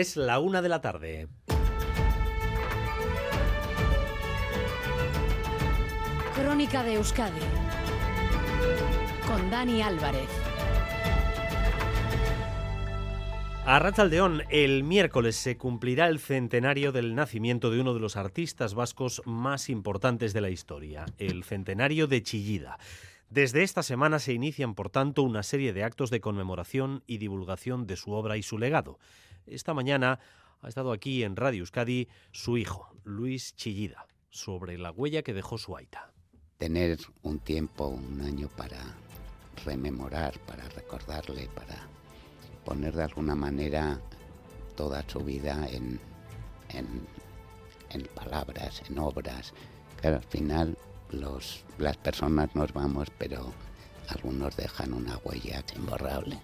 [0.00, 1.26] es la una de la tarde.
[6.34, 7.40] Crónica de Euskadi
[9.26, 10.28] con Dani Álvarez.
[13.64, 18.74] A Rachaldeón, el miércoles se cumplirá el centenario del nacimiento de uno de los artistas
[18.74, 22.78] vascos más importantes de la historia, el centenario de Chillida.
[23.30, 27.86] Desde esta semana se inician, por tanto, una serie de actos de conmemoración y divulgación
[27.86, 29.00] de su obra y su legado.
[29.46, 30.18] Esta mañana
[30.60, 35.56] ha estado aquí en Radio Euskadi su hijo, Luis Chillida, sobre la huella que dejó
[35.56, 36.12] su aita.
[36.58, 38.78] Tener un tiempo, un año para
[39.64, 41.86] rememorar, para recordarle, para
[42.64, 44.00] poner de alguna manera
[44.74, 46.00] toda su vida en,
[46.70, 47.06] en,
[47.90, 49.54] en palabras, en obras.
[50.00, 50.76] Claro, al final
[51.10, 53.52] los, las personas nos vamos, pero
[54.08, 56.40] algunos dejan una huella imborrable.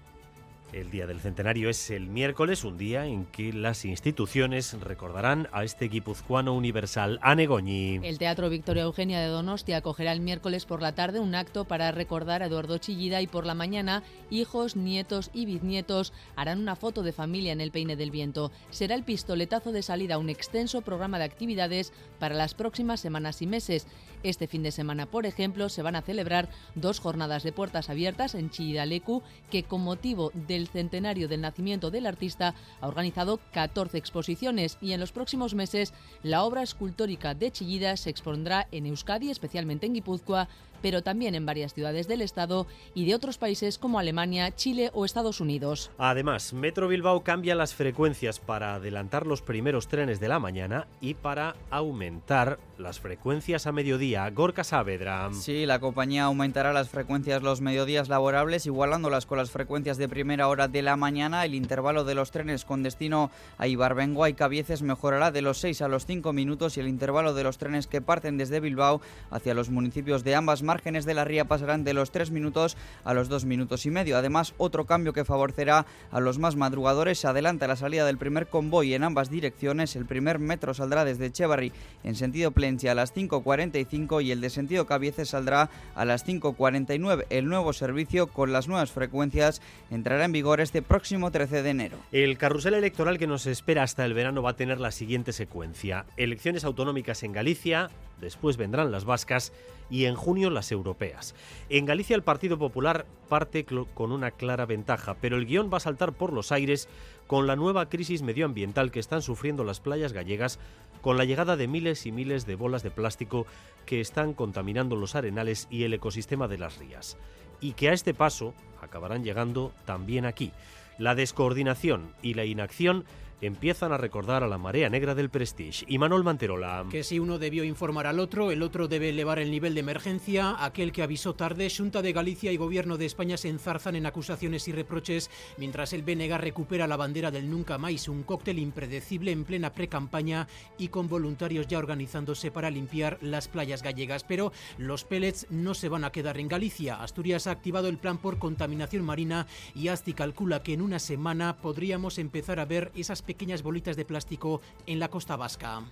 [0.73, 5.63] El día del centenario es el miércoles, un día en que las instituciones recordarán a
[5.63, 7.99] este guipuzcoano universal, Anegoñi.
[8.01, 11.91] El Teatro Victoria Eugenia de Donostia acogerá el miércoles por la tarde un acto para
[11.91, 17.03] recordar a Eduardo Chillida y por la mañana hijos, nietos y bisnietos harán una foto
[17.03, 18.51] de familia en el Peine del Viento.
[18.71, 23.43] Será el pistoletazo de salida a un extenso programa de actividades para las próximas semanas
[23.43, 23.85] y meses.
[24.23, 28.33] Este fin de semana, por ejemplo, se van a celebrar dos jornadas de puertas abiertas
[28.33, 29.21] en Chillidalecu
[29.51, 34.99] que con motivo del centenario del nacimiento del artista ha organizado 14 exposiciones y en
[34.99, 40.47] los próximos meses la obra escultórica de Chillida se expondrá en Euskadi, especialmente en Guipúzcoa,
[40.83, 45.05] pero también en varias ciudades del Estado y de otros países como Alemania, Chile o
[45.05, 45.89] Estados Unidos.
[45.97, 51.13] Además, Metro Bilbao cambia las frecuencias para adelantar los primeros trenes de la mañana y
[51.13, 54.29] para aumentar las frecuencias a mediodía.
[54.29, 55.29] Gorka Saavedra.
[55.31, 60.49] Sí, la compañía aumentará las frecuencias los mediodías laborables, igualándolas con las frecuencias de primera
[60.49, 61.45] hora de la mañana.
[61.45, 65.81] El intervalo de los trenes con destino a Ibarbengoa y Cabieces mejorará de los 6
[65.81, 68.99] a los 5 minutos y el intervalo de los trenes que parten desde Bilbao
[69.31, 73.13] hacia los municipios de ambas márgenes de la ría pasarán de los 3 minutos a
[73.13, 74.17] los 2 minutos y medio.
[74.17, 78.47] Además, otro cambio que favorecerá a los más madrugadores se adelanta la salida del primer
[78.47, 79.95] convoy en ambas direcciones.
[79.95, 81.71] El primer metro saldrá desde Echevarri
[82.03, 87.27] en sentido Plencia a las 5.45 y el de sentido Cabieces saldrá a las 5.49.
[87.29, 89.61] El nuevo servicio con las nuevas frecuencias
[89.91, 91.97] entrará en vigor este próximo 13 de enero.
[92.11, 96.07] El carrusel electoral que nos espera hasta el verano va a tener la siguiente secuencia.
[96.17, 97.91] Elecciones autonómicas en Galicia,
[98.23, 99.53] después vendrán las vascas
[99.89, 101.35] y en junio las europeas.
[101.69, 105.81] En Galicia el Partido Popular parte con una clara ventaja, pero el guion va a
[105.81, 106.89] saltar por los aires
[107.27, 110.59] con la nueva crisis medioambiental que están sufriendo las playas gallegas
[111.01, 113.45] con la llegada de miles y miles de bolas de plástico
[113.85, 117.17] que están contaminando los arenales y el ecosistema de las rías.
[117.59, 120.51] Y que a este paso acabarán llegando también aquí.
[120.97, 123.05] La descoordinación y la inacción
[123.45, 125.85] empiezan a recordar a la marea negra del Prestige.
[125.87, 126.85] Y Manuel Manterola.
[126.89, 130.55] Que si uno debió informar al otro, el otro debe elevar el nivel de emergencia.
[130.63, 134.67] Aquel que avisó tarde, Junta de Galicia y Gobierno de España se enzarzan en acusaciones
[134.67, 139.43] y reproches, mientras el BNG recupera la bandera del nunca más, un cóctel impredecible en
[139.43, 144.23] plena pre-campaña y con voluntarios ya organizándose para limpiar las playas gallegas.
[144.23, 147.01] Pero los pellets no se van a quedar en Galicia.
[147.03, 151.57] Asturias ha activado el plan por contaminación marina y ASTI calcula que en una semana
[151.57, 153.32] podríamos empezar a ver esas pequeñas
[153.63, 155.83] bolitas de plástico en la costa vasca.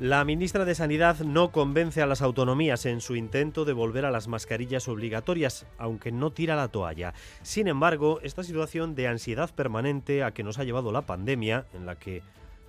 [0.00, 4.12] La ministra de Sanidad no convence a las autonomías en su intento de volver a
[4.12, 7.14] las mascarillas obligatorias, aunque no tira la toalla.
[7.42, 11.84] Sin embargo, esta situación de ansiedad permanente a que nos ha llevado la pandemia, en
[11.84, 12.22] la que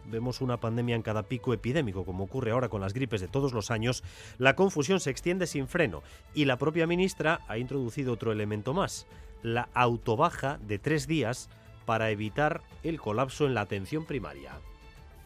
[0.10, 3.54] vemos una pandemia en cada pico epidémico, como ocurre ahora con las gripes de todos
[3.54, 4.04] los años,
[4.38, 6.04] la confusión se extiende sin freno
[6.34, 9.08] y la propia ministra ha introducido otro elemento más,
[9.44, 11.50] la autobaja de tres días
[11.86, 14.54] para evitar el colapso en la atención primaria.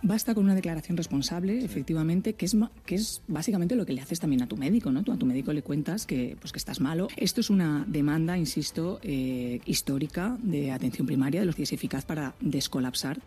[0.05, 4.19] Basta con una declaración responsable, efectivamente, que es, que es básicamente lo que le haces
[4.19, 5.01] también a tu médico, ¿no?
[5.01, 7.07] Tú a tu médico le cuentas que, pues, que estás malo.
[7.15, 12.35] Esto es una demanda, insisto, eh, histórica de atención primaria, de los días eficaz para
[12.41, 13.21] descolapsar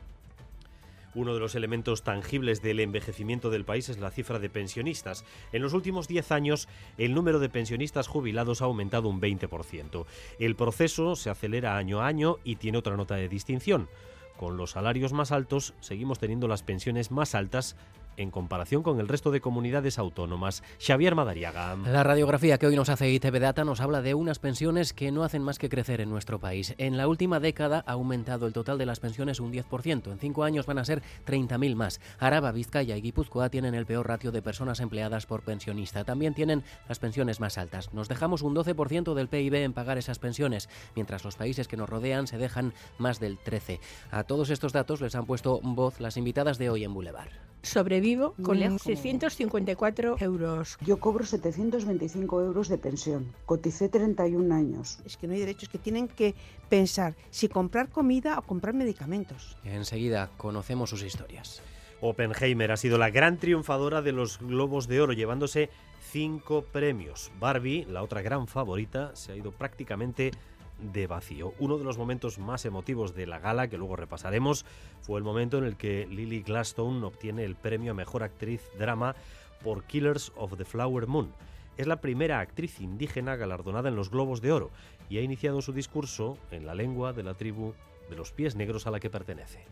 [1.17, 5.25] uno de los elementos tangibles del envejecimiento del país es la cifra de pensionistas.
[5.53, 6.69] En los últimos 10 años,
[6.99, 10.05] el número de pensionistas jubilados ha aumentado un 20%.
[10.39, 13.89] El proceso se acelera año a año y tiene otra nota de distinción.
[14.37, 17.77] Con los salarios más altos, seguimos teniendo las pensiones más altas
[18.17, 20.63] en comparación con el resto de comunidades autónomas.
[20.81, 21.77] Xavier Madariaga.
[21.87, 25.25] La radiografía que hoy nos hace ITV Data nos habla de unas pensiones que no
[25.25, 26.75] hacen más que crecer en nuestro país.
[26.79, 30.11] En la última década ha aumentado el total de las pensiones un 10%.
[30.11, 32.01] En cinco años van a ser 30.000 más.
[32.19, 36.05] Araba, Vizcaya y Guipúzcoa tienen el peor ratio de personas empleadas por pensionista.
[36.05, 37.93] También tienen las pensiones más altas.
[37.93, 41.89] Nos dejamos un 12% del PIB en pagar esas pensiones, mientras los países que nos
[41.89, 43.81] rodean se dejan más del 13%.
[44.11, 47.31] A todos estos datos les han puesto voz las invitadas de hoy en Boulevard.
[47.67, 50.79] Sobrevivo con 654 euros.
[50.81, 53.33] Yo cobro 725 euros de pensión.
[53.45, 55.01] Coticé 31 años.
[55.05, 56.37] Es que no hay derechos que tienen que
[56.69, 59.57] pensar si comprar comida o comprar medicamentos.
[59.65, 61.61] Enseguida conocemos sus historias.
[62.01, 65.71] Oppenheimer ha sido la gran triunfadora de los Globos de Oro, llevándose
[66.01, 67.33] cinco premios.
[67.41, 70.31] Barbie, la otra gran favorita, se ha ido prácticamente
[70.79, 71.55] de vacío.
[71.59, 74.65] Uno de los momentos más emotivos de la gala, que luego repasaremos,
[75.01, 79.15] fue el momento en el que Lily Gladstone obtiene el premio a Mejor Actriz Drama
[79.63, 81.33] por Killers of the Flower Moon.
[81.77, 84.71] Es la primera actriz indígena galardonada en los Globos de Oro
[85.09, 87.75] y ha iniciado su discurso en la lengua de la tribu
[88.09, 89.65] de los pies negros a la que pertenece.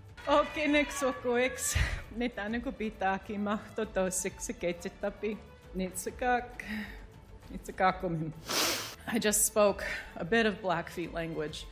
[9.07, 9.85] I just spoke
[10.17, 11.67] a bit of Blackfeet language,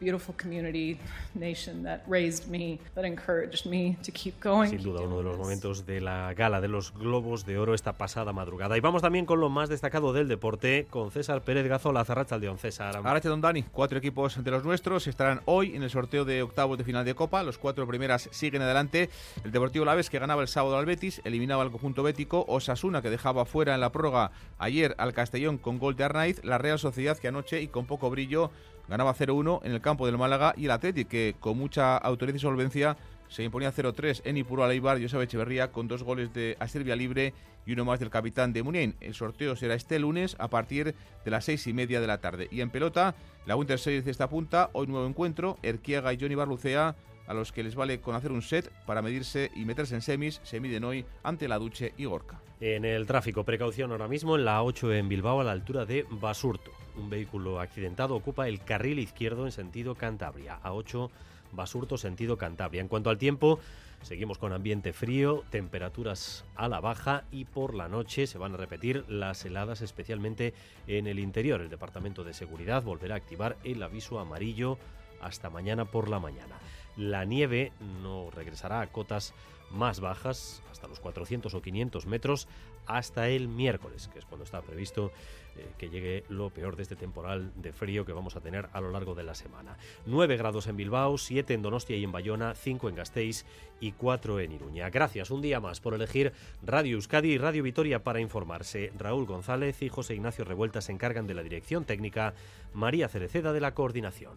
[0.00, 0.98] beautiful community,
[1.34, 4.70] nation that raised me, that encouraged me to keep going.
[4.70, 7.92] Sin duda, uno de los momentos de la gala de los Globos de Oro esta
[7.94, 8.76] pasada madrugada.
[8.76, 12.04] Y vamos también con lo más destacado del deporte, con César Pérez Gazola,
[12.40, 12.58] León.
[12.58, 12.96] César.
[12.96, 16.78] Arracha Don Dani, cuatro equipos de los nuestros estarán hoy en el sorteo de octavos
[16.78, 17.42] de final de Copa.
[17.42, 19.10] Los cuatro primeras siguen adelante.
[19.44, 22.44] El Deportivo Laves, que ganaba el sábado al Betis, eliminaba al conjunto bético.
[22.48, 26.44] Osasuna, que dejaba fuera en la prórroga ayer al Castellón con gol de Arnaiz.
[26.44, 28.50] La Real Sociedad que anoche y con poco brillo
[28.88, 32.40] ganaba 0-1 en el campo del Málaga y el Atlético que con mucha autoridad y
[32.40, 32.96] solvencia
[33.28, 37.34] se imponía 0-3 en Ipuro Aleibar Josep Echeverría con dos goles de Asterbia Libre
[37.66, 38.94] y uno más del capitán de Munien.
[39.00, 40.94] El sorteo será este lunes a partir
[41.24, 42.48] de las seis y media de la tarde.
[42.50, 46.36] Y en pelota, la Winter Series de esta punta, hoy nuevo encuentro, Erquiaga y Johnny
[46.36, 46.94] Barlucea
[47.26, 50.40] a los que les vale con hacer un set para medirse y meterse en semis,
[50.44, 52.40] se miden hoy ante la Duche y Gorka.
[52.60, 56.06] En el tráfico, precaución ahora mismo en la 8 en Bilbao a la altura de
[56.08, 56.85] Basurto.
[56.96, 60.54] Un vehículo accidentado ocupa el carril izquierdo en sentido Cantabria.
[60.62, 61.10] A 8
[61.52, 62.80] Basurto sentido Cantabria.
[62.80, 63.58] En cuanto al tiempo,
[64.02, 68.56] seguimos con ambiente frío, temperaturas a la baja y por la noche se van a
[68.56, 70.54] repetir las heladas especialmente
[70.86, 71.60] en el interior.
[71.60, 74.78] El Departamento de Seguridad volverá a activar el aviso amarillo
[75.20, 76.56] hasta mañana por la mañana.
[76.96, 77.72] La nieve
[78.02, 79.34] no regresará a cotas
[79.70, 82.48] más bajas, hasta los 400 o 500 metros,
[82.86, 85.12] hasta el miércoles, que es cuando está previsto
[85.56, 88.80] eh, que llegue lo peor de este temporal de frío que vamos a tener a
[88.80, 89.76] lo largo de la semana.
[90.04, 93.46] 9 grados en Bilbao, 7 en Donostia y en Bayona, 5 en Gasteiz
[93.80, 94.90] y 4 en Iruña.
[94.90, 98.92] Gracias un día más por elegir Radio Euskadi y Radio Vitoria para informarse.
[98.98, 102.34] Raúl González y José Ignacio Revuelta se encargan de la dirección técnica,
[102.74, 104.34] María Cereceda de la coordinación.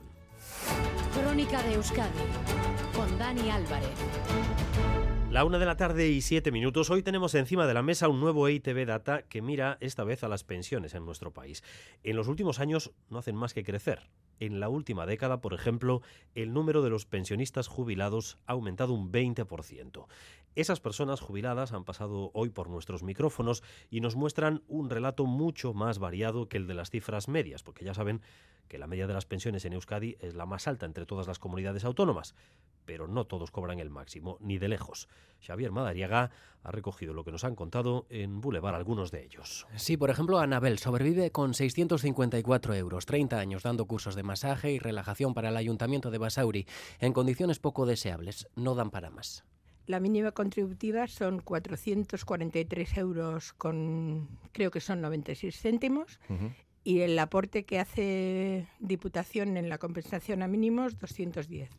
[1.13, 2.09] Crónica de Euskadi
[2.95, 3.89] con Dani Álvarez.
[5.31, 6.89] La una de la tarde y siete minutos.
[6.89, 10.27] Hoy tenemos encima de la mesa un nuevo EITB Data que mira esta vez a
[10.27, 11.63] las pensiones en nuestro país.
[12.03, 14.09] En los últimos años no hacen más que crecer.
[14.39, 16.01] En la última década, por ejemplo,
[16.33, 20.07] el número de los pensionistas jubilados ha aumentado un 20%.
[20.55, 23.61] Esas personas jubiladas han pasado hoy por nuestros micrófonos
[23.91, 27.85] y nos muestran un relato mucho más variado que el de las cifras medias, porque
[27.85, 28.21] ya saben
[28.69, 31.39] que la media de las pensiones en Euskadi es la más alta entre todas las
[31.39, 32.35] comunidades autónomas,
[32.85, 35.09] pero no todos cobran el máximo, ni de lejos.
[35.45, 36.31] Xavier Madariaga
[36.63, 39.67] ha recogido lo que nos han contado en Boulevard algunos de ellos.
[39.75, 44.79] Sí, por ejemplo, Anabel sobrevive con 654 euros, 30 años dando cursos de masaje y
[44.79, 46.67] relajación para el Ayuntamiento de Basauri,
[46.99, 49.43] en condiciones poco deseables, no dan para más.
[49.85, 56.19] La mínima contributiva son 443 euros con, creo que son 96 céntimos,
[56.83, 61.69] y el aporte que hace Diputación en la compensación a mínimos 210.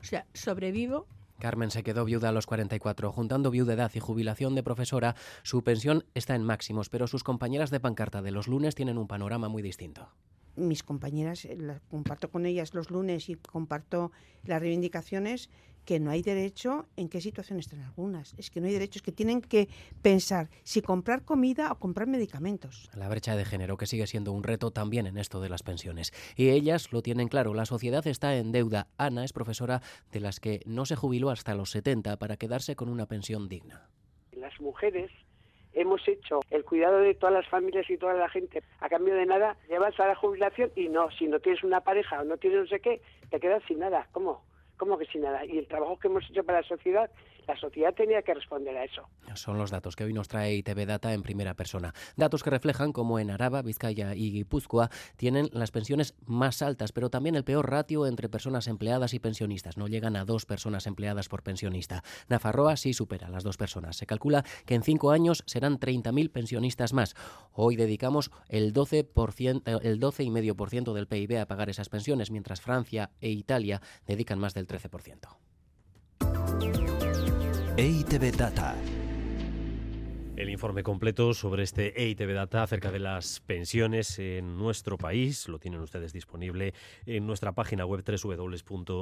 [0.00, 1.06] O sea, sobrevivo
[1.40, 3.10] Carmen se quedó viuda a los 44.
[3.12, 7.80] Juntando viudedad y jubilación de profesora, su pensión está en máximos, pero sus compañeras de
[7.80, 10.12] pancarta de los lunes tienen un panorama muy distinto
[10.56, 11.46] mis compañeras,
[11.88, 14.12] comparto con ellas los lunes y comparto
[14.44, 15.48] las reivindicaciones
[15.84, 18.34] que no hay derecho, ¿en qué situación están algunas?
[18.38, 19.68] Es que no hay derechos que tienen que
[20.02, 22.90] pensar si comprar comida o comprar medicamentos.
[22.94, 26.12] La brecha de género que sigue siendo un reto también en esto de las pensiones.
[26.36, 28.88] Y ellas lo tienen claro, la sociedad está en deuda.
[28.98, 29.82] Ana es profesora
[30.12, 33.88] de las que no se jubiló hasta los 70 para quedarse con una pensión digna.
[34.32, 35.10] Las mujeres
[35.72, 39.26] hemos hecho el cuidado de todas las familias y toda la gente a cambio de
[39.26, 42.60] nada, llevas a la jubilación y no, si no tienes una pareja o no tienes
[42.60, 44.08] no sé qué, te quedas sin nada.
[44.12, 44.42] ¿Cómo?
[44.80, 45.44] ¿Cómo que sin nada?
[45.44, 47.10] Y el trabajo que hemos hecho para la sociedad
[47.46, 49.08] La sociedad tenía que responder a eso.
[49.34, 51.94] Son los datos que hoy nos trae ITV Data en primera persona.
[52.16, 57.10] Datos que reflejan cómo en Araba, Vizcaya y Guipúzcoa tienen las pensiones más altas, pero
[57.10, 59.76] también el peor ratio entre personas empleadas y pensionistas.
[59.76, 62.02] No llegan a dos personas empleadas por pensionista.
[62.28, 63.96] Nafarroa sí supera las dos personas.
[63.96, 67.14] Se calcula que en cinco años serán 30.000 pensionistas más.
[67.52, 73.30] Hoy dedicamos el 12%, el 12,5% del PIB a pagar esas pensiones, mientras Francia e
[73.30, 75.36] Italia dedican más del 13%.
[77.76, 78.74] EITB Data.
[80.36, 85.60] El informe completo sobre este EITB Data acerca de las pensiones en nuestro país lo
[85.60, 86.74] tienen ustedes disponible
[87.06, 88.94] en nuestra página web www.eitb.eus.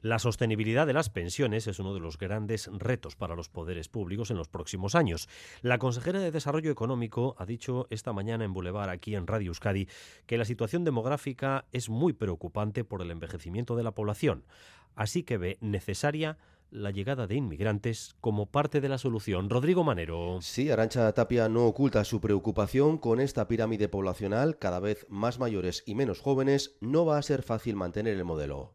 [0.00, 4.30] La sostenibilidad de las pensiones es uno de los grandes retos para los poderes públicos
[4.30, 5.28] en los próximos años.
[5.60, 9.88] La consejera de Desarrollo Económico ha dicho esta mañana en Boulevard, aquí en Radio Euskadi,
[10.26, 14.44] que la situación demográfica es muy preocupante por el envejecimiento de la población,
[14.94, 16.38] así que ve necesaria
[16.74, 19.48] la llegada de inmigrantes como parte de la solución.
[19.48, 20.38] Rodrigo Manero.
[20.42, 25.84] Sí, Arancha Tapia no oculta su preocupación con esta pirámide poblacional, cada vez más mayores
[25.86, 28.74] y menos jóvenes, no va a ser fácil mantener el modelo.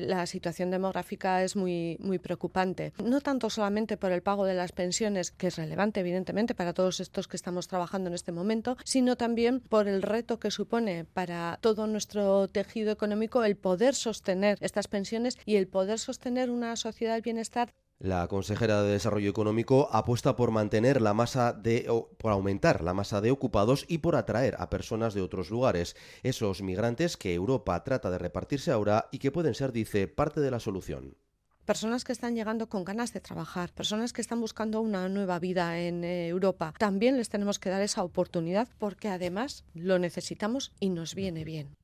[0.00, 4.72] La situación demográfica es muy, muy preocupante, no tanto solamente por el pago de las
[4.72, 9.16] pensiones, que es relevante evidentemente para todos estos que estamos trabajando en este momento, sino
[9.16, 14.88] también por el reto que supone para todo nuestro tejido económico el poder sostener estas
[14.88, 20.36] pensiones y el poder sostener una sociedad del bienestar la consejera de Desarrollo Económico apuesta
[20.36, 21.86] por mantener la masa de
[22.18, 26.62] por aumentar la masa de ocupados y por atraer a personas de otros lugares, esos
[26.62, 30.60] migrantes que Europa trata de repartirse ahora y que pueden ser, dice, parte de la
[30.60, 31.16] solución
[31.64, 35.78] personas que están llegando con ganas de trabajar, personas que están buscando una nueva vida
[35.78, 36.72] en eh, Europa.
[36.78, 41.76] También les tenemos que dar esa oportunidad porque además lo necesitamos y nos viene bien.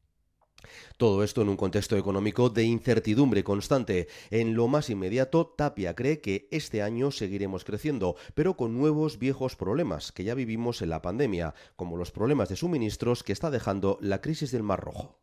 [0.96, 4.08] Todo esto en un contexto económico de incertidumbre constante.
[4.30, 9.56] En lo más inmediato, Tapia cree que este año seguiremos creciendo, pero con nuevos viejos
[9.56, 13.98] problemas que ya vivimos en la pandemia, como los problemas de suministros que está dejando
[14.00, 15.18] la crisis del Mar Rojo.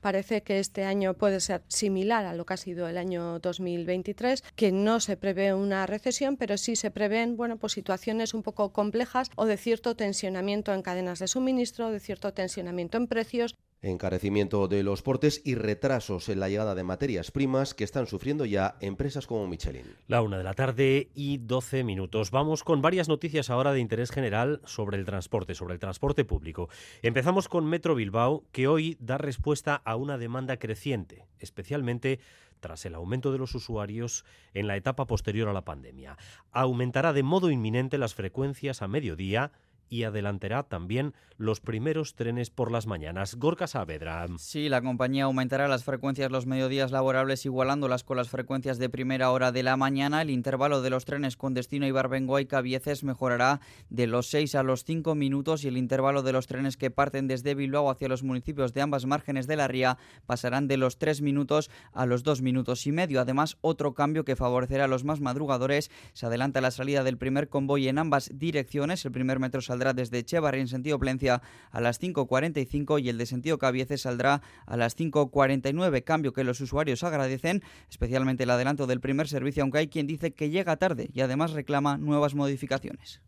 [0.00, 4.42] Parece que este año puede ser similar a lo que ha sido el año 2023,
[4.56, 8.72] que no se prevé una recesión, pero sí se prevén bueno, pues situaciones un poco
[8.72, 14.68] complejas o de cierto tensionamiento en cadenas de suministro, de cierto tensionamiento en precios encarecimiento
[14.68, 18.76] de los portes y retrasos en la llegada de materias primas que están sufriendo ya
[18.80, 19.86] empresas como Michelin.
[20.06, 22.30] La una de la tarde y 12 minutos.
[22.30, 26.68] Vamos con varias noticias ahora de interés general sobre el transporte, sobre el transporte público.
[27.02, 32.20] Empezamos con Metro Bilbao, que hoy da respuesta a una demanda creciente, especialmente
[32.60, 36.18] tras el aumento de los usuarios en la etapa posterior a la pandemia.
[36.52, 39.52] Aumentará de modo inminente las frecuencias a mediodía
[39.90, 43.34] y adelantará también los primeros trenes por las mañanas.
[43.34, 44.26] Gorka Saavedra.
[44.38, 49.30] Sí, la compañía aumentará las frecuencias los mediodías laborables igualándolas con las frecuencias de primera
[49.30, 50.22] hora de la mañana.
[50.22, 54.62] El intervalo de los trenes con destino Ibarbengoa y Cabieces mejorará de los 6 a
[54.62, 58.22] los 5 minutos y el intervalo de los trenes que parten desde Bilbao hacia los
[58.22, 62.42] municipios de ambas márgenes de la ría pasarán de los 3 minutos a los 2
[62.42, 63.20] minutos y medio.
[63.20, 65.90] Además, otro cambio que favorecerá a los más madrugadores.
[66.12, 69.04] Se adelanta la salida del primer convoy en ambas direcciones.
[69.04, 73.16] El primer metro saldrá saldrá desde Echevarri en sentido Plencia a las 5.45 y el
[73.16, 78.86] de sentido Cabieces saldrá a las 5.49, cambio que los usuarios agradecen, especialmente el adelanto
[78.86, 83.22] del primer servicio, aunque hay quien dice que llega tarde y además reclama nuevas modificaciones.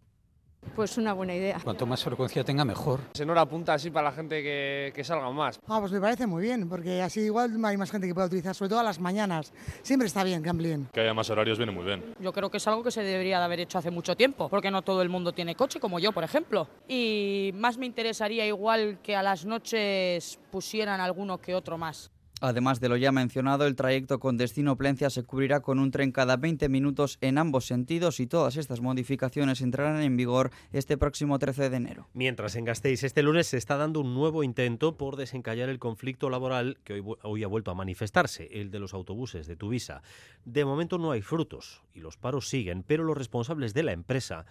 [0.74, 1.60] Pues una buena idea.
[1.62, 3.00] Cuanto más frecuencia tenga, mejor.
[3.12, 5.60] Se no apunta así para la gente que, que salga más.
[5.68, 8.54] Ah, pues me parece muy bien, porque así igual hay más gente que pueda utilizar,
[8.54, 9.52] sobre todo a las mañanas.
[9.82, 10.88] Siempre está bien que amplíen.
[10.92, 12.14] Que haya más horarios viene muy bien.
[12.20, 14.70] Yo creo que es algo que se debería de haber hecho hace mucho tiempo, porque
[14.70, 16.68] no todo el mundo tiene coche, como yo, por ejemplo.
[16.88, 22.11] Y más me interesaría igual que a las noches pusieran alguno que otro más.
[22.44, 26.10] Además de lo ya mencionado, el trayecto con destino Plencia se cubrirá con un tren
[26.10, 31.38] cada 20 minutos en ambos sentidos y todas estas modificaciones entrarán en vigor este próximo
[31.38, 32.08] 13 de enero.
[32.14, 36.30] Mientras en Gasteiz este lunes se está dando un nuevo intento por desencallar el conflicto
[36.30, 40.02] laboral que hoy, ha vuelto a manifestarse, el de los autobuses de Tuvisa.
[40.44, 44.46] De momento no hay frutos y los paros siguen, pero los responsables de la empresa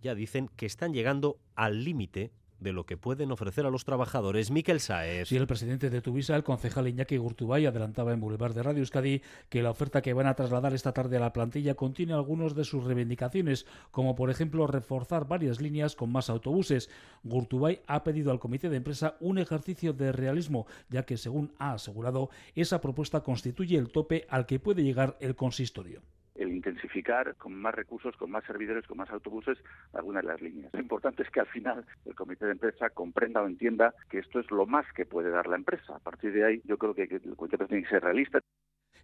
[0.00, 2.30] ya dicen que están llegando al límite
[2.62, 4.50] de lo que pueden ofrecer a los trabajadores.
[4.50, 5.28] Miquel Saez.
[5.28, 9.22] Sí, el presidente de Tuvisa, el concejal Iñaki Gurtubay, adelantaba en Boulevard de Radio Euskadi
[9.48, 12.64] que la oferta que van a trasladar esta tarde a la plantilla contiene algunas de
[12.64, 16.88] sus reivindicaciones, como por ejemplo reforzar varias líneas con más autobuses.
[17.24, 21.72] Gurtubay ha pedido al comité de empresa un ejercicio de realismo, ya que, según ha
[21.72, 26.02] asegurado, esa propuesta constituye el tope al que puede llegar el consistorio
[26.34, 29.58] el intensificar con más recursos, con más servidores, con más autobuses
[29.92, 30.72] algunas de las líneas.
[30.72, 34.40] Lo importante es que al final el comité de empresa comprenda o entienda que esto
[34.40, 35.96] es lo más que puede dar la empresa.
[35.96, 38.40] A partir de ahí yo creo que el comité tiene que ser realista.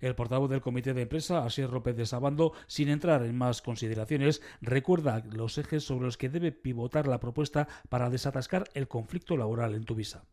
[0.01, 4.41] El portavoz del comité de empresa, Asier López de Sabando, sin entrar en más consideraciones,
[4.61, 9.75] recuerda los ejes sobre los que debe pivotar la propuesta para desatascar el conflicto laboral
[9.75, 10.25] en Tuvisa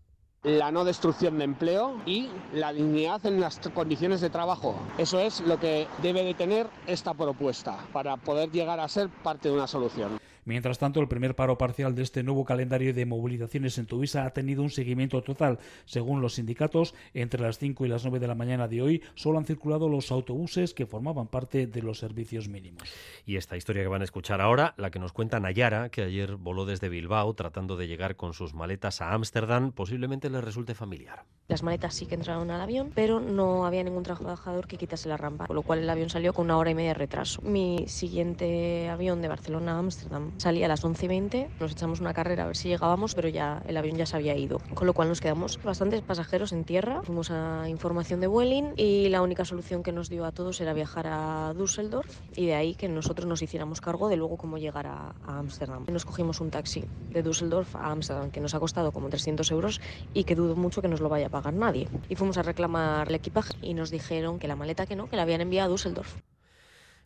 [0.45, 4.75] la no destrucción de empleo y la dignidad en las condiciones de trabajo.
[4.97, 9.49] Eso es lo que debe de tener esta propuesta para poder llegar a ser parte
[9.49, 10.19] de una solución.
[10.45, 14.29] Mientras tanto, el primer paro parcial de este nuevo calendario de movilizaciones en Tuvisa ha
[14.29, 15.59] tenido un seguimiento total.
[15.85, 19.39] Según los sindicatos, entre las 5 y las 9 de la mañana de hoy solo
[19.39, 22.83] han circulado los autobuses que formaban parte de los servicios mínimos.
[23.25, 26.35] Y esta historia que van a escuchar ahora, la que nos cuenta Nayara, que ayer
[26.35, 31.25] voló desde Bilbao tratando de llegar con sus maletas a Ámsterdam, posiblemente le resulte familiar.
[31.47, 35.15] Las maletas sí que entraron al avión, pero no había ningún trabajador que quitase la
[35.15, 37.39] rampa, con lo cual el avión salió con una hora y media de retraso.
[37.43, 41.99] Mi siguiente avión de Barcelona a Ámsterdam salía a las 11 y 20, nos echamos
[41.99, 44.87] una carrera a ver si llegábamos, pero ya el avión ya se había ido, con
[44.87, 49.21] lo cual nos quedamos bastantes pasajeros en tierra, fuimos a información de Vueling y la
[49.21, 52.89] única solución que nos dio a todos era viajar a Düsseldorf y de ahí que
[52.89, 55.85] nosotros nos hiciéramos cargo de luego cómo llegar a Ámsterdam.
[55.91, 59.79] Nos cogimos un taxi de Düsseldorf a Ámsterdam que nos ha costado como 300 euros
[60.11, 61.89] y que dudo mucho que nos lo vaya a pagar nadie.
[62.07, 65.17] Y fuimos a reclamar el equipaje y nos dijeron que la maleta que no, que
[65.17, 66.15] la habían enviado a Düsseldorf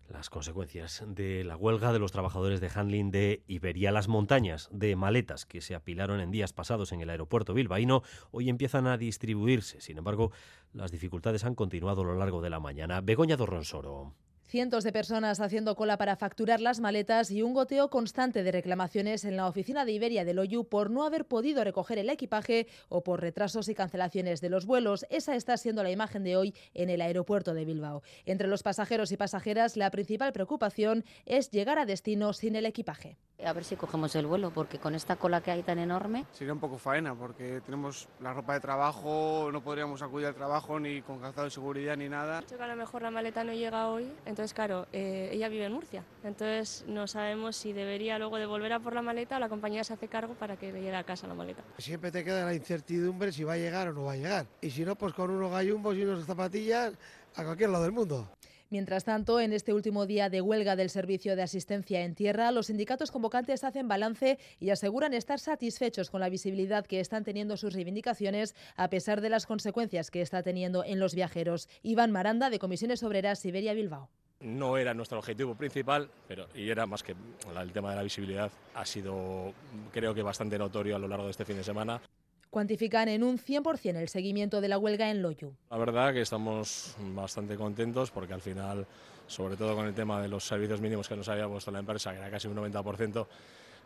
[0.09, 3.91] las consecuencias de la huelga de los trabajadores de handling de Iberia.
[3.91, 8.49] Las montañas de maletas que se apilaron en días pasados en el aeropuerto bilbaíno hoy
[8.49, 9.81] empiezan a distribuirse.
[9.81, 10.31] Sin embargo,
[10.73, 13.01] las dificultades han continuado a lo largo de la mañana.
[13.01, 14.15] Begoña Dorronsoro.
[14.49, 19.23] Cientos de personas haciendo cola para facturar las maletas y un goteo constante de reclamaciones
[19.23, 23.03] en la oficina de Iberia del Oyu por no haber podido recoger el equipaje o
[23.03, 25.05] por retrasos y cancelaciones de los vuelos.
[25.11, 28.01] Esa está siendo la imagen de hoy en el aeropuerto de Bilbao.
[28.25, 33.17] Entre los pasajeros y pasajeras, la principal preocupación es llegar a destino sin el equipaje.
[33.45, 36.25] A ver si cogemos el vuelo, porque con esta cola que hay tan enorme...
[36.33, 40.77] Sería un poco faena, porque tenemos la ropa de trabajo, no podríamos acudir al trabajo
[40.77, 42.39] ni con calzado de seguridad ni nada.
[42.59, 46.03] a lo mejor la maleta no llega hoy, entonces claro, eh, ella vive en Murcia,
[46.23, 49.93] entonces no sabemos si debería luego devolver a por la maleta o la compañía se
[49.93, 51.63] hace cargo para que le llegue a casa la maleta.
[51.77, 54.45] Siempre te queda la incertidumbre si va a llegar o no va a llegar.
[54.61, 56.93] Y si no, pues con unos gallumbos y unas zapatillas
[57.35, 58.29] a cualquier lado del mundo.
[58.71, 62.67] Mientras tanto, en este último día de huelga del Servicio de Asistencia en Tierra, los
[62.67, 67.73] sindicatos convocantes hacen balance y aseguran estar satisfechos con la visibilidad que están teniendo sus
[67.73, 71.67] reivindicaciones a pesar de las consecuencias que está teniendo en los viajeros.
[71.81, 74.11] Iván Maranda, de Comisiones Obreras Siberia Bilbao.
[74.41, 78.49] No era nuestro objetivo principal, pero y era más que el tema de la visibilidad
[78.73, 79.53] ha sido
[79.91, 82.01] creo que bastante notorio a lo largo de este fin de semana
[82.49, 85.53] cuantifican en un 100% el seguimiento de la huelga en Loyu.
[85.69, 88.87] La verdad que estamos bastante contentos porque al final,
[89.27, 92.11] sobre todo con el tema de los servicios mínimos que nos había puesto la empresa,
[92.11, 93.27] que era casi un 90%,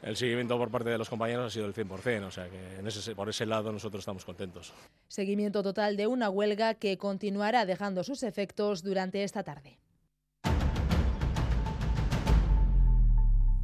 [0.04, 2.88] el seguimiento por parte de los compañeros ha sido el 100%, o sea que en
[2.88, 4.74] ese, por ese lado nosotros estamos contentos.
[5.08, 9.78] Seguimiento total de una huelga que continuará dejando sus efectos durante esta tarde.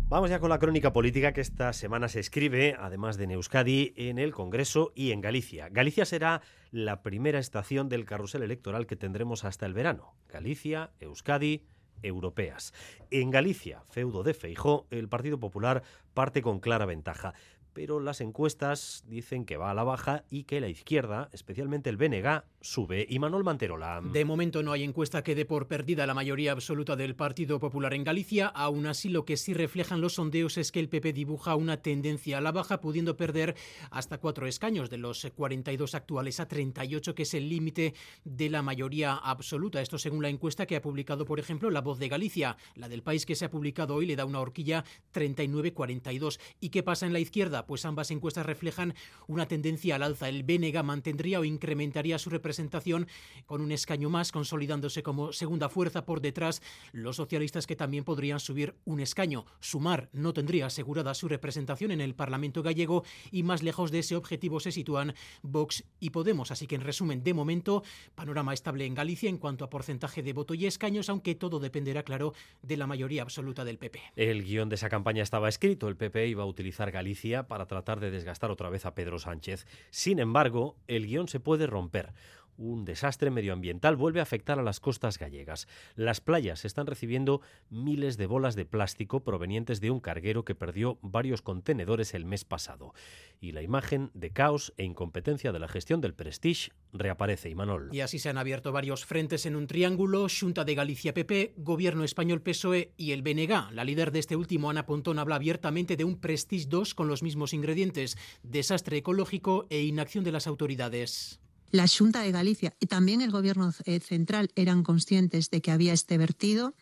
[0.10, 3.94] Vamos ya con la crónica política que esta semana se escribe, además de en Euskadi,
[3.96, 5.70] en el Congreso y en Galicia.
[5.70, 6.42] Galicia será
[6.72, 10.16] la primera estación del carrusel electoral que tendremos hasta el verano.
[10.28, 11.68] Galicia, Euskadi,
[12.02, 12.74] europeas.
[13.12, 15.84] En Galicia, feudo de Feijó, el Partido Popular
[16.16, 17.36] parte con clara ventaja
[17.80, 21.96] pero las encuestas dicen que va a la baja y que la izquierda, especialmente el
[21.96, 23.06] BNG, sube.
[23.10, 24.02] Y Manuel Manterola.
[24.04, 27.94] De momento no hay encuesta que dé por perdida la mayoría absoluta del Partido Popular
[27.94, 28.48] en Galicia.
[28.48, 32.40] Aún así, lo que sí reflejan los sondeos es que el PP dibuja una tendencia
[32.40, 33.56] a la baja, pudiendo perder
[33.92, 37.94] hasta cuatro escaños de los 42 actuales a 38, que es el límite
[38.26, 39.82] de la mayoría absoluta.
[39.82, 42.58] Esto según la encuesta que ha publicado, por ejemplo, La Voz de Galicia.
[42.76, 46.42] La del país que se ha publicado hoy le da una horquilla 39-42.
[46.60, 47.69] ¿Y qué pasa en la izquierda?
[47.70, 48.96] Pues ambas encuestas reflejan
[49.28, 50.28] una tendencia al alza.
[50.28, 53.08] El BNG mantendría o incrementaría su representación
[53.46, 58.40] con un escaño más, consolidándose como segunda fuerza por detrás los socialistas que también podrían
[58.40, 59.46] subir un escaño.
[59.60, 64.16] Sumar no tendría asegurada su representación en el Parlamento gallego y más lejos de ese
[64.16, 66.50] objetivo se sitúan Vox y Podemos.
[66.50, 67.84] Así que en resumen, de momento,
[68.16, 72.02] panorama estable en Galicia en cuanto a porcentaje de voto y escaños, aunque todo dependerá,
[72.02, 74.02] claro, de la mayoría absoluta del PP.
[74.16, 75.88] El guion de esa campaña estaba escrito.
[75.88, 79.68] El PP iba a utilizar Galicia para tratar de desgastar otra vez a Pedro Sánchez.
[79.90, 82.14] Sin embargo, el guion se puede romper
[82.60, 85.68] un desastre medioambiental vuelve a afectar a las costas gallegas.
[85.96, 91.00] Las playas están recibiendo miles de bolas de plástico provenientes de un carguero que perdió
[91.02, 92.94] varios contenedores el mes pasado.
[93.40, 97.90] Y la imagen de caos e incompetencia de la gestión del Prestige reaparece, Imanol.
[97.94, 102.04] Y así se han abierto varios frentes en un triángulo, Junta de Galicia PP, Gobierno
[102.04, 103.72] español PSOE y el BNG.
[103.72, 107.24] La líder de este último, Ana Pontón, habla abiertamente de un Prestige 2 con los
[107.24, 111.40] mismos ingredientes, desastre ecológico e inacción de las autoridades.
[111.72, 115.94] La Junta de Galicia y también el Gobierno eh, central eran conscientes de que había
[115.94, 116.74] este vertido,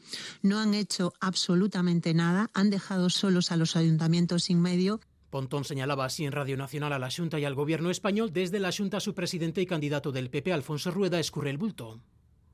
[0.41, 4.99] no han hecho absolutamente nada, han dejado solos a los ayuntamientos sin medio.
[5.29, 8.31] Pontón señalaba así en Radio Nacional a la Junta y al Gobierno español.
[8.31, 11.99] Desde la Junta, su presidente y candidato del PP, Alfonso Rueda, escurre el bulto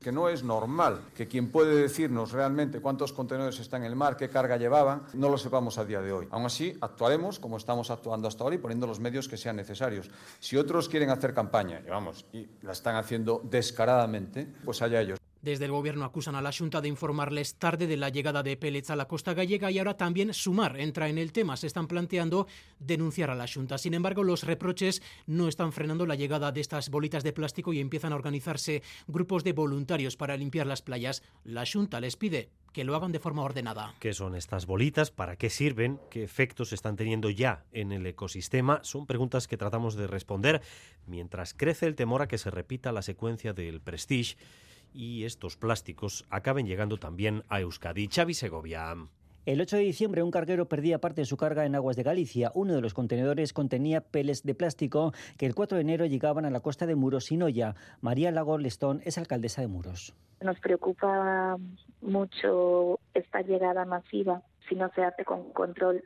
[0.04, 4.18] que no es normal que quien puede decirnos realmente cuántos contenedores están en el mar,
[4.18, 6.28] qué carga llevaban, no lo sepamos a día de hoy.
[6.30, 10.10] Aún así, actuaremos como estamos actuando hasta ahora y poniendo los medios que sean necesarios.
[10.40, 15.23] Si otros quieren hacer campaña, y y la están haciendo descaradamente, pues allá ellos.
[15.44, 18.88] Desde el Gobierno acusan a la Junta de informarles tarde de la llegada de pellets
[18.88, 21.58] a la costa gallega y ahora también Sumar entra en el tema.
[21.58, 22.46] Se están planteando
[22.78, 23.76] denunciar a la Junta.
[23.76, 27.80] Sin embargo, los reproches no están frenando la llegada de estas bolitas de plástico y
[27.80, 31.22] empiezan a organizarse grupos de voluntarios para limpiar las playas.
[31.44, 33.94] La Junta les pide que lo hagan de forma ordenada.
[34.00, 35.10] ¿Qué son estas bolitas?
[35.10, 36.00] ¿Para qué sirven?
[36.10, 38.80] ¿Qué efectos están teniendo ya en el ecosistema?
[38.82, 40.62] Son preguntas que tratamos de responder
[41.06, 44.36] mientras crece el temor a que se repita la secuencia del Prestige
[44.94, 48.08] y estos plásticos acaben llegando también a Euskadi.
[48.08, 48.94] Xavi Segovia.
[49.46, 52.50] El 8 de diciembre un carguero perdía parte de su carga en aguas de Galicia.
[52.54, 56.50] Uno de los contenedores contenía peles de plástico que el 4 de enero llegaban a
[56.50, 57.74] la costa de Muros sin olla.
[58.00, 60.14] María Lago Lestón es alcaldesa de Muros.
[60.40, 61.58] Nos preocupa
[62.00, 66.02] mucho esta llegada masiva si no se hace con control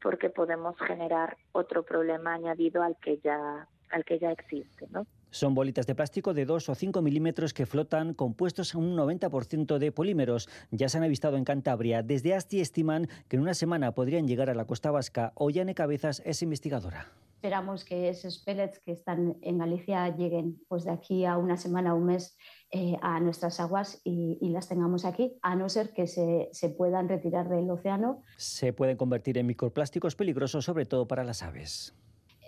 [0.00, 5.06] porque podemos generar otro problema añadido al que ya al que ya existe, ¿no?
[5.30, 9.78] Son bolitas de plástico de 2 o 5 milímetros que flotan compuestos a un 90%
[9.78, 10.48] de polímeros.
[10.70, 12.02] Ya se han avistado en Cantabria.
[12.02, 15.32] Desde Asti estiman que en una semana podrían llegar a la costa vasca.
[15.34, 17.12] Ollane Cabezas es investigadora.
[17.38, 21.94] Esperamos que esos pellets que están en Galicia lleguen pues de aquí a una semana
[21.94, 22.36] o un mes
[22.72, 26.68] eh, a nuestras aguas y, y, las tengamos aquí, a no ser que se, se
[26.68, 28.24] puedan retirar del océano.
[28.36, 31.94] Se pueden convertir en microplásticos peligrosos, sobre todo para las aves.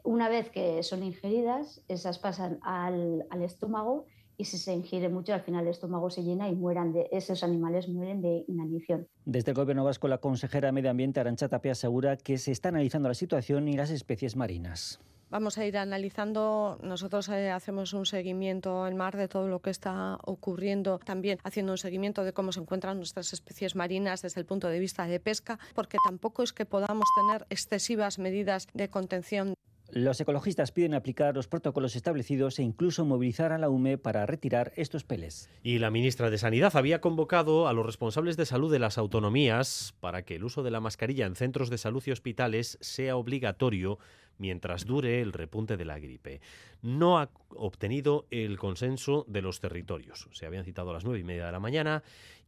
[0.04, 5.34] Una vez que son ingeridas, esas pasan al, al, estómago y si se ingiere mucho,
[5.34, 9.06] al final el estómago se llena y mueran de, esos animales mueren de inanición.
[9.26, 12.70] Desde el Gobierno vasco, la consejera de Medio Ambiente, Arancha Tapia, asegura que se está
[12.70, 15.00] analizando la situación y las especies marinas.
[15.30, 19.70] Vamos a ir analizando, nosotros eh, hacemos un seguimiento en mar de todo lo que
[19.70, 24.46] está ocurriendo, también haciendo un seguimiento de cómo se encuentran nuestras especies marinas desde el
[24.46, 29.54] punto de vista de pesca, porque tampoco es que podamos tener excesivas medidas de contención.
[29.92, 34.72] Los ecologistas piden aplicar los protocolos establecidos e incluso movilizar a la UME para retirar
[34.76, 35.50] estos peles.
[35.62, 39.94] Y la ministra de Sanidad había convocado a los responsables de salud de las autonomías
[40.00, 43.98] para que el uso de la mascarilla en centros de salud y hospitales sea obligatorio
[44.38, 46.40] mientras dure el repunte de la gripe.
[46.82, 50.28] No ha obtenido el consenso de los territorios.
[50.32, 52.02] Se habían citado a las nueve y media de la mañana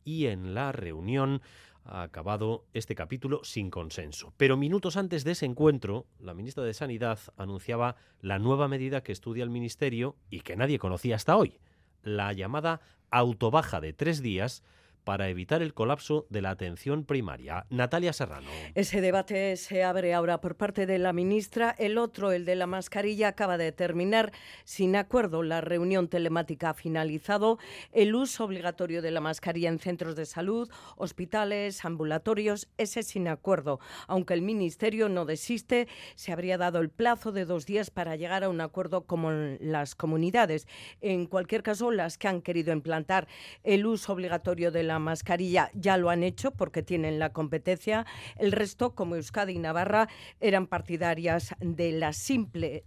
[0.04, 1.42] y en la reunión
[1.84, 4.32] ha acabado este capítulo sin consenso.
[4.36, 9.12] Pero minutos antes de ese encuentro, la ministra de Sanidad anunciaba la nueva medida que
[9.12, 11.58] estudia el Ministerio y que nadie conocía hasta hoy,
[12.02, 14.62] la llamada autobaja de tres días
[15.04, 17.66] para evitar el colapso de la atención primaria.
[17.70, 18.48] Natalia Serrano.
[18.74, 21.74] Ese debate se abre ahora por parte de la ministra.
[21.78, 24.32] El otro, el de la mascarilla, acaba de terminar
[24.64, 25.42] sin acuerdo.
[25.42, 27.58] La reunión telemática ha finalizado.
[27.92, 33.80] El uso obligatorio de la mascarilla en centros de salud, hospitales, ambulatorios, ese sin acuerdo.
[34.06, 38.44] Aunque el ministerio no desiste, se habría dado el plazo de dos días para llegar
[38.44, 40.66] a un acuerdo con las comunidades.
[41.00, 43.26] En cualquier caso, las que han querido implantar
[43.64, 48.04] el uso obligatorio de la la mascarilla ya lo han hecho porque tienen la competencia.
[48.36, 52.84] El resto, como Euskadi y Navarra, eran partidarias de la simple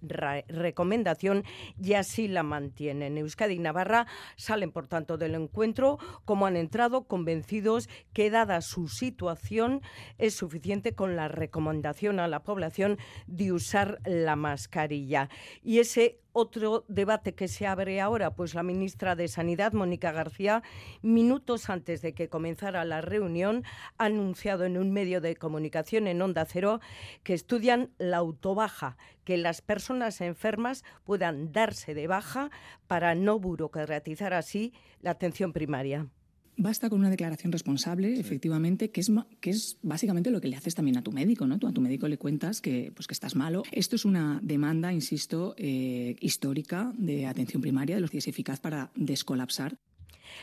[0.47, 1.43] recomendación
[1.81, 3.17] y así la mantienen.
[3.17, 8.87] Euskadi y Navarra salen, por tanto, del encuentro como han entrado convencidos que, dada su
[8.87, 9.81] situación,
[10.19, 15.29] es suficiente con la recomendación a la población de usar la mascarilla.
[15.63, 20.63] Y ese otro debate que se abre ahora, pues la ministra de Sanidad, Mónica García,
[21.01, 23.63] minutos antes de que comenzara la reunión,
[23.97, 26.81] ha anunciado en un medio de comunicación en Onda Cero
[27.23, 32.51] que estudian la autobaja, que las personas enfermas puedan darse de baja
[32.85, 36.09] para no burocratizar así la atención primaria.
[36.57, 40.73] Basta con una declaración responsable, efectivamente, que es, que es básicamente lo que le haces
[40.73, 41.59] también a tu médico, ¿no?
[41.59, 43.63] Tú a tu médico le cuentas que, pues, que estás malo.
[43.71, 48.91] Esto es una demanda, insisto, eh, histórica de atención primaria, de los días eficaz para
[48.95, 49.77] descolapsar.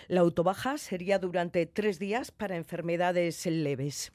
[0.09, 4.13] La autobaja sería durante tres días para enfermedades leves.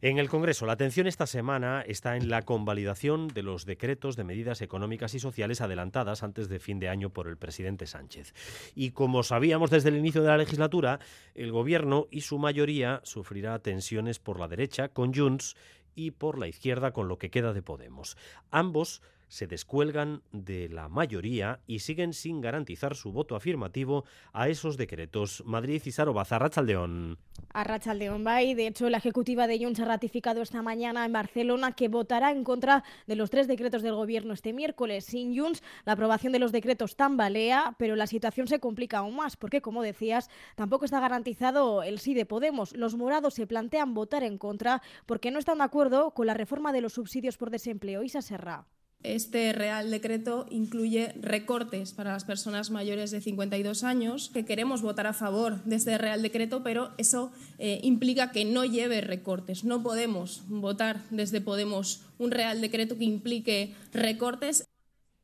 [0.00, 4.22] En el Congreso, la atención esta semana está en la convalidación de los decretos de
[4.22, 8.32] medidas económicas y sociales adelantadas antes de fin de año por el presidente Sánchez.
[8.76, 11.00] Y como sabíamos desde el inicio de la legislatura,
[11.34, 15.56] el Gobierno y su mayoría sufrirá tensiones por la derecha con Junts
[15.96, 18.16] y por la izquierda con lo que queda de Podemos.
[18.52, 24.76] Ambos se descuelgan de la mayoría y siguen sin garantizar su voto afirmativo a esos
[24.76, 25.42] decretos.
[25.46, 27.18] Madrid y Sarobaza, Rachaldeón.
[27.52, 31.72] A Rachaldeón Bay, de hecho, la ejecutiva de Junts ha ratificado esta mañana en Barcelona
[31.72, 35.04] que votará en contra de los tres decretos del gobierno este miércoles.
[35.04, 39.36] Sin Junts, la aprobación de los decretos tambalea, pero la situación se complica aún más
[39.36, 42.76] porque, como decías, tampoco está garantizado el sí de Podemos.
[42.76, 46.72] Los morados se plantean votar en contra porque no están de acuerdo con la reforma
[46.72, 48.02] de los subsidios por desempleo.
[48.02, 48.66] Isa Serra.
[49.04, 55.06] Este Real Decreto incluye recortes para las personas mayores de 52 años, que queremos votar
[55.06, 59.62] a favor de este Real Decreto, pero eso eh, implica que no lleve recortes.
[59.62, 64.66] No podemos votar desde Podemos un Real Decreto que implique recortes.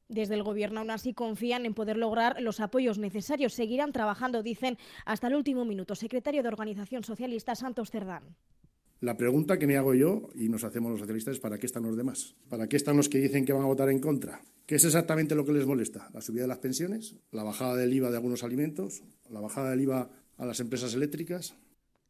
[0.08, 3.54] Desde el Gobierno aún así confían en poder lograr los apoyos necesarios.
[3.54, 5.96] Seguirán trabajando, dicen, hasta el último minuto.
[5.96, 8.37] Secretario de Organización Socialista, Santos Cerdán.
[9.00, 11.83] La pregunta que me hago yo y nos hacemos los socialistas es ¿para qué están
[11.83, 12.37] los demás?
[12.48, 14.40] ¿Para qué están los que dicen que van a votar en contra?
[14.66, 16.09] ¿Qué es exactamente lo que les molesta?
[16.14, 17.16] ¿La subida de las pensiones?
[17.30, 19.02] ¿La bajada del IVA de algunos alimentos?
[19.28, 21.54] ¿La bajada del IVA a las empresas eléctricas?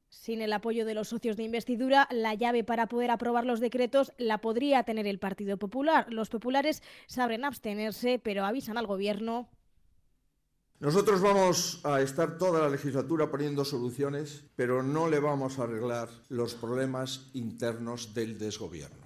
[0.09, 4.13] Sin el apoyo de los socios de investidura, la llave para poder aprobar los decretos
[4.17, 6.07] la podría tener el Partido Popular.
[6.13, 9.49] Los populares saben abstenerse, pero avisan al Gobierno
[10.81, 16.09] nosotros vamos a estar toda la legislatura poniendo soluciones, pero no le vamos a arreglar
[16.29, 19.04] los problemas internos del desgobierno.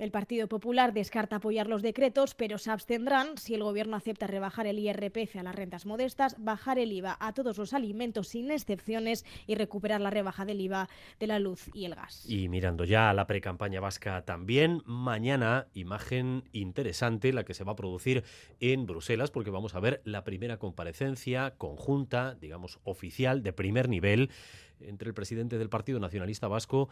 [0.00, 4.66] El Partido Popular descarta apoyar los decretos, pero se abstendrán si el Gobierno acepta rebajar
[4.66, 9.26] el IRPF a las rentas modestas, bajar el IVA a todos los alimentos sin excepciones
[9.46, 12.24] y recuperar la rebaja del IVA de la luz y el gas.
[12.26, 17.72] Y mirando ya a la precampaña vasca también, mañana imagen interesante la que se va
[17.72, 18.24] a producir
[18.58, 24.30] en Bruselas, porque vamos a ver la primera comparecencia conjunta, digamos, oficial, de primer nivel
[24.80, 26.88] entre el presidente del Partido Nacionalista Vasco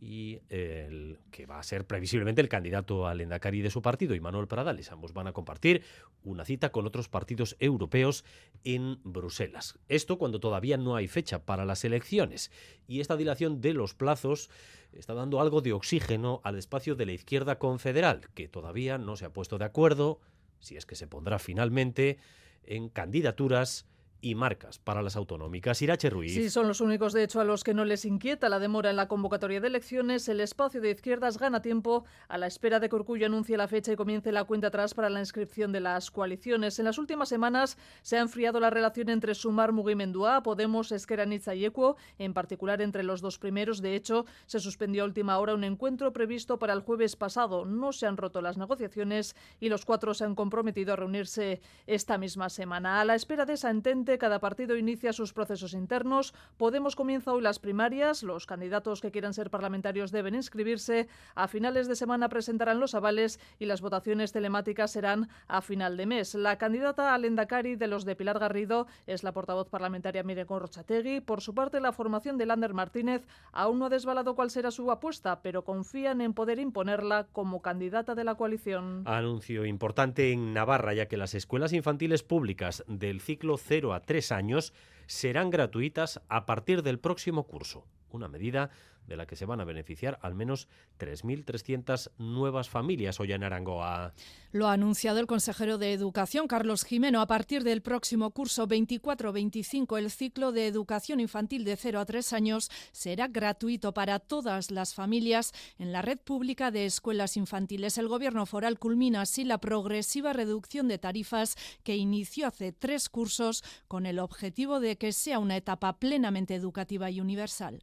[0.00, 4.46] y el que va a ser previsiblemente el candidato al Endacari de su partido, Manuel
[4.46, 4.92] Pradales.
[4.92, 5.82] Ambos van a compartir
[6.22, 8.24] una cita con otros partidos europeos
[8.62, 9.78] en Bruselas.
[9.88, 12.52] Esto cuando todavía no hay fecha para las elecciones.
[12.86, 14.50] Y esta dilación de los plazos
[14.92, 19.24] está dando algo de oxígeno al espacio de la izquierda confederal, que todavía no se
[19.24, 20.20] ha puesto de acuerdo,
[20.60, 22.18] si es que se pondrá finalmente,
[22.62, 23.86] en candidaturas
[24.20, 25.80] y marcas para las autonómicas.
[25.82, 26.34] Irache Ruiz.
[26.34, 28.96] Sí, son los únicos, de hecho, a los que no les inquieta la demora en
[28.96, 30.28] la convocatoria de elecciones.
[30.28, 33.92] El espacio de izquierdas gana tiempo a la espera de que Orgullo anuncie la fecha
[33.92, 36.78] y comience la cuenta atrás para la inscripción de las coaliciones.
[36.78, 41.64] En las últimas semanas se ha enfriado la relación entre Sumar Mugimendua, Podemos, Esqueranitza y
[41.64, 43.80] Equo, en particular entre los dos primeros.
[43.82, 47.64] De hecho, se suspendió a última hora un encuentro previsto para el jueves pasado.
[47.64, 52.18] No se han roto las negociaciones y los cuatro se han comprometido a reunirse esta
[52.18, 53.00] misma semana.
[53.00, 56.32] A la espera de esa entente, cada partido inicia sus procesos internos.
[56.56, 58.22] Podemos comienza hoy las primarias.
[58.22, 61.08] Los candidatos que quieran ser parlamentarios deben inscribirse.
[61.34, 66.06] A finales de semana presentarán los avales y las votaciones telemáticas serán a final de
[66.06, 66.34] mes.
[66.34, 71.20] La candidata al Endacari de los de Pilar Garrido es la portavoz parlamentaria Miren Rochategui.
[71.20, 74.90] Por su parte, la formación de Lander Martínez aún no ha desvalado cuál será su
[74.90, 79.02] apuesta, pero confían en poder imponerla como candidata de la coalición.
[79.06, 84.32] Anuncio importante en Navarra, ya que las escuelas infantiles públicas del ciclo 0 a tres
[84.32, 84.72] años
[85.06, 87.86] serán gratuitas a partir del próximo curso.
[88.10, 88.70] Una medida
[89.08, 90.68] de la que se van a beneficiar al menos
[90.98, 94.12] 3.300 nuevas familias hoy en Arangoa.
[94.52, 97.20] Lo ha anunciado el consejero de Educación, Carlos Jimeno.
[97.20, 102.32] A partir del próximo curso 24-25, el ciclo de educación infantil de 0 a 3
[102.32, 107.98] años será gratuito para todas las familias en la red pública de escuelas infantiles.
[107.98, 113.64] El Gobierno foral culmina así la progresiva reducción de tarifas que inició hace tres cursos
[113.86, 117.82] con el objetivo de que sea una etapa plenamente educativa y universal.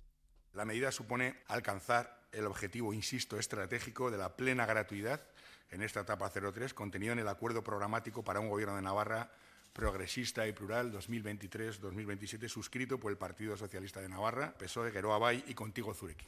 [0.55, 5.21] La medida supone alcanzar el objetivo, insisto, estratégico de la plena gratuidad
[5.69, 9.29] en esta etapa 03, contenido en el acuerdo programático para un Gobierno de Navarra
[9.73, 15.53] progresista y plural 2023-2027, suscrito por el Partido Socialista de Navarra, PSOE, Geroa Bay y
[15.53, 16.25] Contigo Zureki.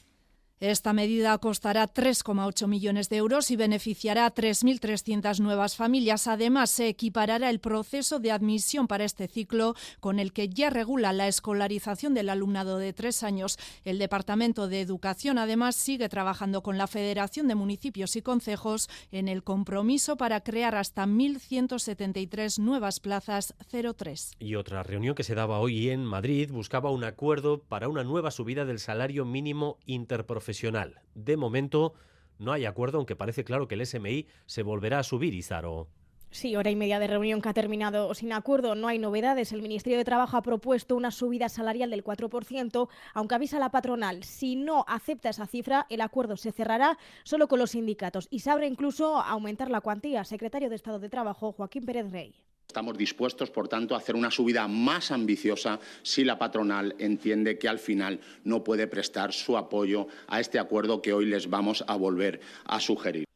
[0.60, 6.26] Esta medida costará 3,8 millones de euros y beneficiará a 3.300 nuevas familias.
[6.26, 11.14] Además, se equiparará el proceso de admisión para este ciclo con el que ya regula
[11.14, 13.60] la escolarización del alumnado de tres años.
[13.86, 19.28] El Departamento de Educación, además, sigue trabajando con la Federación de Municipios y Concejos en
[19.28, 24.32] el compromiso para crear hasta 1.173 nuevas plazas 03.
[24.40, 28.32] Y otra reunión que se daba hoy en Madrid buscaba un acuerdo para una nueva
[28.32, 31.02] subida del salario mínimo interprofesional profesional.
[31.14, 31.94] De momento
[32.40, 35.90] no hay acuerdo, aunque parece claro que el SMI se volverá a subir, Izaro.
[36.30, 38.76] Sí, hora y media de reunión que ha terminado sin acuerdo.
[38.76, 39.54] No hay novedades.
[39.54, 44.24] El Ministerio de Trabajo ha propuesto una subida salarial del 4%, aunque avisa la patronal,
[44.24, 48.52] si no acepta esa cifra, el acuerdo se cerrará solo con los sindicatos y se
[48.52, 50.24] abre incluso a aumentar la cuantía.
[50.26, 52.36] Secretario de Estado de Trabajo, Joaquín Pérez Rey.
[52.68, 57.70] Estamos dispuestos, por tanto, a hacer una subida más ambiciosa si la patronal entiende que
[57.70, 61.96] al final no puede prestar su apoyo a este acuerdo que hoy les vamos a
[61.96, 63.28] volver a sugerir.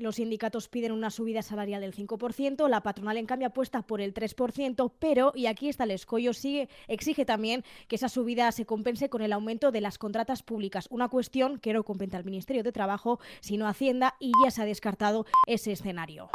[0.00, 4.14] Los sindicatos piden una subida salarial del 5%, la patronal en cambio apuesta por el
[4.14, 9.10] 3%, pero, y aquí está el escollo, sigue, exige también que esa subida se compense
[9.10, 12.72] con el aumento de las contratas públicas, una cuestión que no compete al Ministerio de
[12.72, 16.30] Trabajo, sino Hacienda, y ya se ha descartado ese escenario.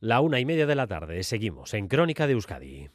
[0.00, 2.90] La una y media de la tarde, seguimos en Crónica de Euskadi.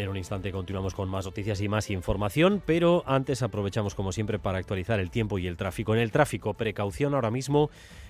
[0.00, 4.38] En un instante continuamos con más noticias y más información, pero antes aprovechamos como siempre
[4.38, 5.94] para actualizar el tiempo y el tráfico.
[5.94, 7.68] En el tráfico, precaución ahora mismo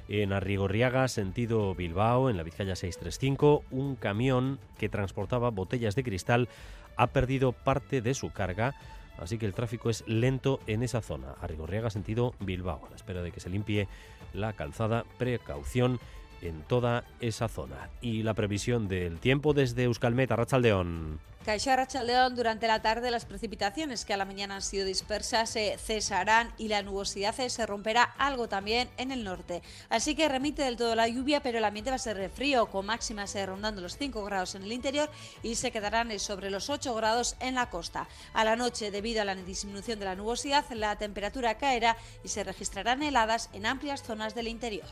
[0.09, 6.48] en Arrigorriaga, sentido Bilbao, en la Vizcaya 635, un camión que transportaba botellas de cristal
[6.96, 8.76] ha perdido parte de su carga,
[9.18, 11.35] así que el tráfico es lento en esa zona.
[11.40, 13.88] Arrigorriaga, sentido Bilbao, a la espera de que se limpie
[14.33, 15.98] la calzada, precaución
[16.42, 17.90] en toda esa zona.
[18.00, 21.20] Y la previsión del tiempo desde Euskalmet, Arrachaldeón.
[21.44, 25.79] Caixa Rachaldeón, durante la tarde las precipitaciones que a la mañana han sido dispersas se
[25.79, 29.62] cesarán y la nubosidad se romperá algo también en el norte.
[29.88, 32.85] Así que remite del todo la lluvia, pero el ambiente va a ser frío, con
[32.85, 35.09] máximas rondando los 5 grados en el interior
[35.42, 38.07] y se quedarán sobre los 8 grados en la costa.
[38.35, 42.44] A la noche, debido a la disminución de la nubosidad, la temperatura caerá y se
[42.44, 44.87] registrarán heladas en amplias zonas del interior.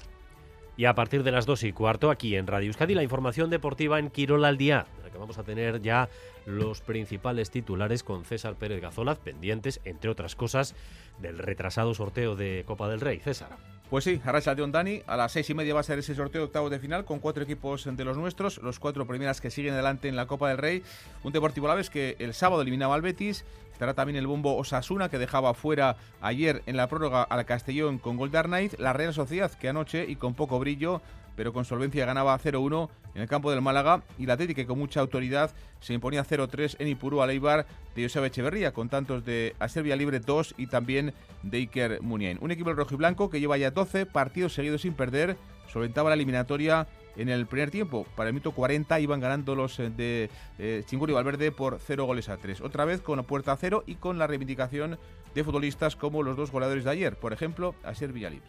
[0.79, 3.99] Y a partir de las 2 y cuarto, aquí en Radio Euskadi, la información deportiva
[3.99, 6.09] en Quirol al día, que vamos a tener ya
[6.47, 10.77] los principales titulares con César Pérez Gazolaz, pendientes, entre otras cosas,
[11.19, 13.19] del retrasado sorteo de Copa del Rey.
[13.19, 13.49] César.
[13.91, 15.03] Pues sí, Arracha de Ondani.
[15.09, 17.19] A las seis y media va a ser ese sorteo de octavos de final con
[17.19, 20.59] cuatro equipos de los nuestros, los cuatro primeras que siguen adelante en la Copa del
[20.59, 20.85] Rey.
[21.25, 23.45] Un Deportivo Laves que el sábado eliminaba al Betis.
[23.79, 28.17] Estará también el bombo Osasuna que dejaba fuera ayer en la prórroga al Castellón con
[28.17, 31.01] gol de La Real Sociedad que anoche y con poco brillo
[31.37, 34.81] pero con solvencia ganaba 0-1 en el campo del Málaga y la Atlético que con
[34.81, 39.55] mucha autoridad se imponía 0-3 en Ipurú al Eibar de Joseba Echeverría con tantos de
[39.69, 41.15] Serbia Libre 2 y también
[41.45, 42.39] de Iker Muniain.
[42.41, 45.37] Un equipo rojo y blanco que lleva ya 12 partidos seguidos sin perder,
[45.73, 46.89] solventaba la eliminatoria
[47.19, 48.07] en el primer tiempo.
[48.17, 52.07] Para el minuto 40 iban ganando los eh, de eh, Chingur y Valverde por 0
[52.07, 52.63] goles a 3.
[52.63, 54.99] Otra vez con la puerta a cero y con la reivindicación
[55.35, 58.47] de futbolistas como los dos goleadores de ayer, por ejemplo, Asier Villalibre.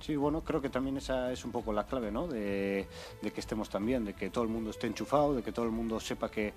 [0.00, 2.26] Sí, bueno, creo que también esa es un poco la clave, ¿no?
[2.26, 2.86] De,
[3.22, 6.00] que estemos también, de que todo el mundo esté enchufado, de que todo el mundo
[6.00, 6.54] sepa que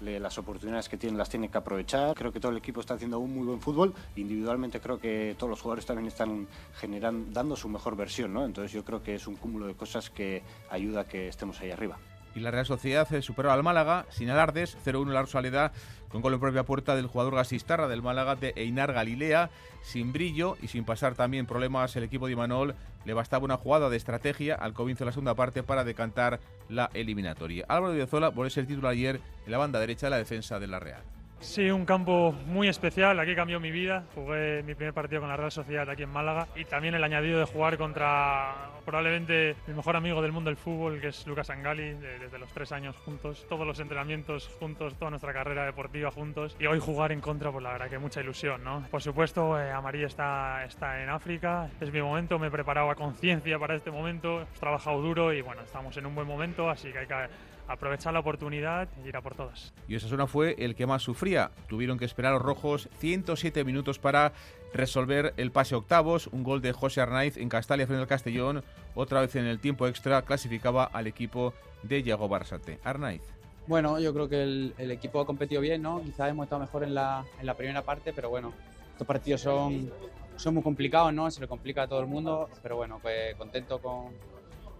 [0.00, 2.14] las oportunidades que tienen las tiene que aprovechar.
[2.14, 3.94] Creo que todo el equipo está haciendo un muy buen fútbol.
[4.16, 8.44] Individualmente creo que todos los jugadores también están generando, dando su mejor versión, ¿no?
[8.44, 11.70] Entonces yo creo que es un cúmulo de cosas que ayuda a que estemos ahí
[11.70, 11.98] arriba
[12.34, 15.72] y la Real Sociedad superó al Málaga sin alardes, 0-1 la Rosaleda
[16.08, 19.50] con gol en propia puerta del jugador gasistarra del Málaga de Einar Galilea,
[19.82, 23.90] sin brillo y sin pasar también problemas el equipo de Imanol, le bastaba una jugada
[23.90, 27.64] de estrategia al comienzo de la segunda parte para decantar la eliminatoria.
[27.68, 30.60] Álvaro de Zola volvió a ser titular ayer en la banda derecha de la defensa
[30.60, 31.02] de la Real.
[31.44, 34.04] Sí, un campo muy especial, aquí cambió mi vida.
[34.14, 36.48] Jugué mi primer partido con la Real Sociedad aquí en Málaga.
[36.56, 41.00] Y también el añadido de jugar contra probablemente el mejor amigo del mundo del fútbol,
[41.00, 45.32] que es Lucas Angali, desde los tres años juntos, todos los entrenamientos juntos, toda nuestra
[45.32, 46.56] carrera deportiva juntos.
[46.58, 48.86] Y hoy jugar en contra, pues la verdad que mucha ilusión, ¿no?
[48.90, 52.94] Por supuesto, eh, Amarí está, está en África, es mi momento, me he preparado a
[52.94, 56.90] conciencia para este momento, he trabajado duro y bueno, estamos en un buen momento, así
[56.90, 57.28] que hay que
[57.68, 59.72] aprovechar la oportunidad y ir a por todas.
[59.88, 61.50] Y Osasuna fue el que más sufría.
[61.68, 64.32] Tuvieron que esperar los rojos 107 minutos para
[64.72, 66.26] resolver el pase octavos.
[66.28, 68.62] Un gol de José Arnaiz en Castalia frente al Castellón.
[68.94, 72.78] Otra vez en el tiempo extra clasificaba al equipo de Yago Barsate.
[72.84, 73.22] Arnaiz.
[73.66, 76.02] Bueno, yo creo que el, equipo ha competido bien, ¿no?
[76.02, 78.52] Quizás hemos estado mejor en la, en la primera parte, pero bueno,
[78.92, 79.90] estos partidos son,
[80.36, 81.30] son muy complicados, ¿no?
[81.30, 84.12] Se le complica a todo el mundo, pero bueno, pues contento con,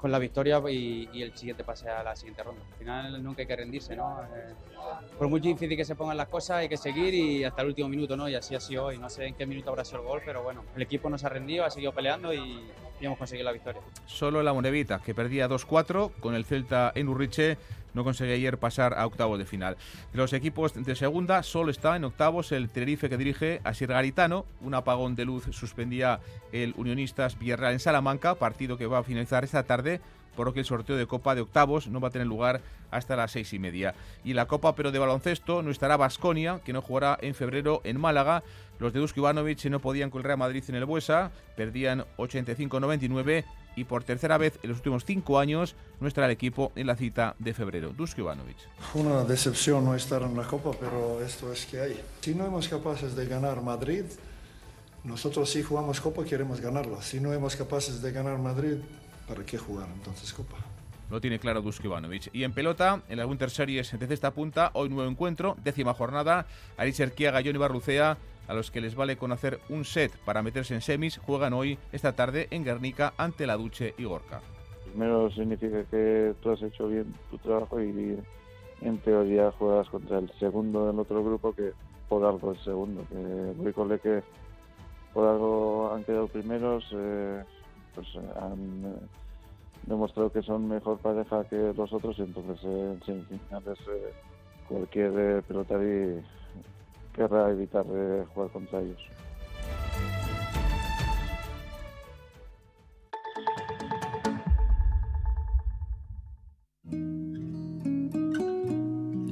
[0.04, 2.60] con la victoria y, el siguiente pase a la siguiente ronda.
[2.72, 4.20] Al final nunca hay que rendirse, ¿no?
[4.36, 4.52] Eh,
[5.16, 7.88] por muy difícil que se pongan las cosas, hay que seguir y hasta el último
[7.88, 8.28] minuto, ¿no?
[8.28, 8.98] Y así ha sido hoy.
[8.98, 11.30] No sé en qué minuto habrá sido el gol, pero bueno, el equipo nos ha
[11.30, 13.80] rendido, ha seguido peleando y, hemos conseguido la victoria.
[14.04, 17.56] Solo la Monevita, que perdía 2-4 con el Celta en Urriche
[17.94, 19.76] no conseguía ayer pasar a octavos de final.
[20.12, 24.46] los equipos de segunda solo está en octavos el Tenerife que dirige a Sir Garitano.
[24.60, 26.20] Un apagón de luz suspendía
[26.52, 30.00] el Unionistas Villarreal en Salamanca, partido que va a finalizar esta tarde
[30.36, 32.60] por lo que el sorteo de Copa de octavos no va a tener lugar
[32.90, 33.94] hasta las seis y media.
[34.24, 38.00] Y la Copa, pero de baloncesto, no estará Basconia, que no jugará en febrero en
[38.00, 38.42] Málaga.
[38.78, 43.44] Los de Dusko Ivanovic no podían con el Real Madrid en el Buesa, perdían 85-99
[43.76, 46.96] y por tercera vez en los últimos cinco años no estará el equipo en la
[46.96, 47.90] cita de febrero.
[47.90, 48.56] Dusko Ivanovic.
[48.94, 52.00] Una decepción no estar en la Copa, pero esto es que hay.
[52.20, 54.04] Si no somos capaces de ganar Madrid,
[55.04, 57.02] nosotros si jugamos Copa queremos ganarla.
[57.02, 58.76] Si no somos capaces de ganar Madrid,
[59.26, 60.56] ¿para qué jugar entonces Copa?
[61.10, 62.30] Lo tiene claro Dusko Ivanovic.
[62.32, 66.46] Y en pelota, en la Winter Series de esta punta, hoy nuevo encuentro, décima jornada.
[66.76, 68.16] Alicia Erquiaga, Johnny Barrucea,
[68.48, 72.14] a los que les vale conocer un set para meterse en semis, juegan hoy, esta
[72.14, 74.40] tarde, en Guernica, ante la Duche y Gorka.
[74.90, 78.18] Primero significa que tú has hecho bien tu trabajo y
[78.80, 81.72] en teoría juegas contra el segundo del otro grupo que
[82.08, 83.04] por algo el segundo.
[83.08, 84.22] Que que
[85.12, 87.42] por algo han quedado primeros, eh,
[87.94, 89.06] pues han eh,
[89.86, 93.78] demostrado que son mejor pareja que los otros y entonces eh, en semifinales
[94.68, 96.22] cualquier pelotari
[97.14, 97.84] querrá evitar
[98.34, 99.00] jugar contra ellos.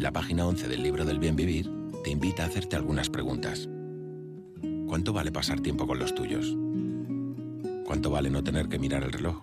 [0.03, 1.71] La página 11 del libro del bien vivir
[2.03, 3.69] te invita a hacerte algunas preguntas.
[4.89, 6.57] ¿Cuánto vale pasar tiempo con los tuyos?
[7.93, 9.43] ¿Cuánto vale no tener que mirar el reloj?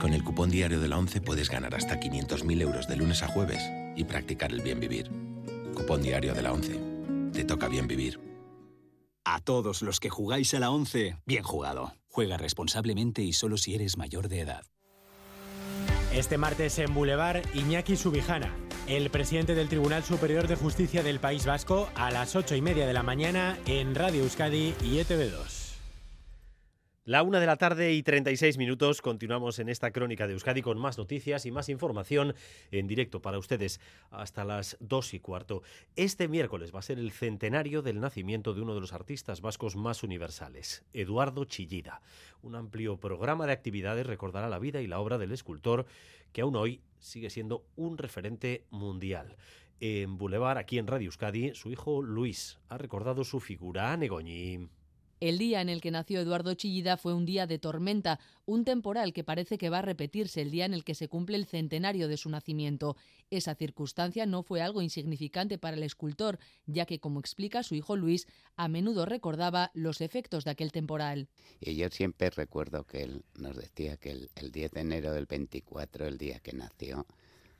[0.00, 3.26] Con el cupón diario de la 11 puedes ganar hasta 500.000 euros de lunes a
[3.26, 3.60] jueves
[3.96, 5.10] y practicar el bien vivir.
[5.74, 6.78] Cupón diario de la 11.
[7.32, 8.20] Te toca bien vivir.
[9.24, 11.94] A todos los que jugáis a la 11, bien jugado.
[12.06, 14.62] Juega responsablemente y solo si eres mayor de edad.
[16.14, 18.54] Este martes en Boulevard, Iñaki Subijana,
[18.86, 22.86] el presidente del Tribunal Superior de Justicia del País Vasco, a las ocho y media
[22.86, 25.51] de la mañana en Radio Euskadi y ETV2.
[27.04, 29.02] La una de la tarde y 36 minutos.
[29.02, 32.32] Continuamos en esta crónica de Euskadi con más noticias y más información
[32.70, 33.80] en directo para ustedes
[34.12, 35.64] hasta las dos y cuarto.
[35.96, 39.74] Este miércoles va a ser el centenario del nacimiento de uno de los artistas vascos
[39.74, 42.02] más universales, Eduardo Chillida.
[42.40, 45.86] Un amplio programa de actividades recordará la vida y la obra del escultor
[46.32, 49.36] que aún hoy sigue siendo un referente mundial.
[49.80, 54.68] En Boulevard, aquí en Radio Euskadi, su hijo Luis ha recordado su figura a Negoñi.
[55.22, 59.12] El día en el que nació Eduardo Chillida fue un día de tormenta, un temporal
[59.12, 62.08] que parece que va a repetirse el día en el que se cumple el centenario
[62.08, 62.96] de su nacimiento.
[63.30, 67.94] Esa circunstancia no fue algo insignificante para el escultor, ya que, como explica su hijo
[67.94, 71.28] Luis, a menudo recordaba los efectos de aquel temporal.
[71.60, 75.26] Y yo siempre recuerdo que él nos decía que el, el 10 de enero del
[75.26, 77.06] 24, el día que nació,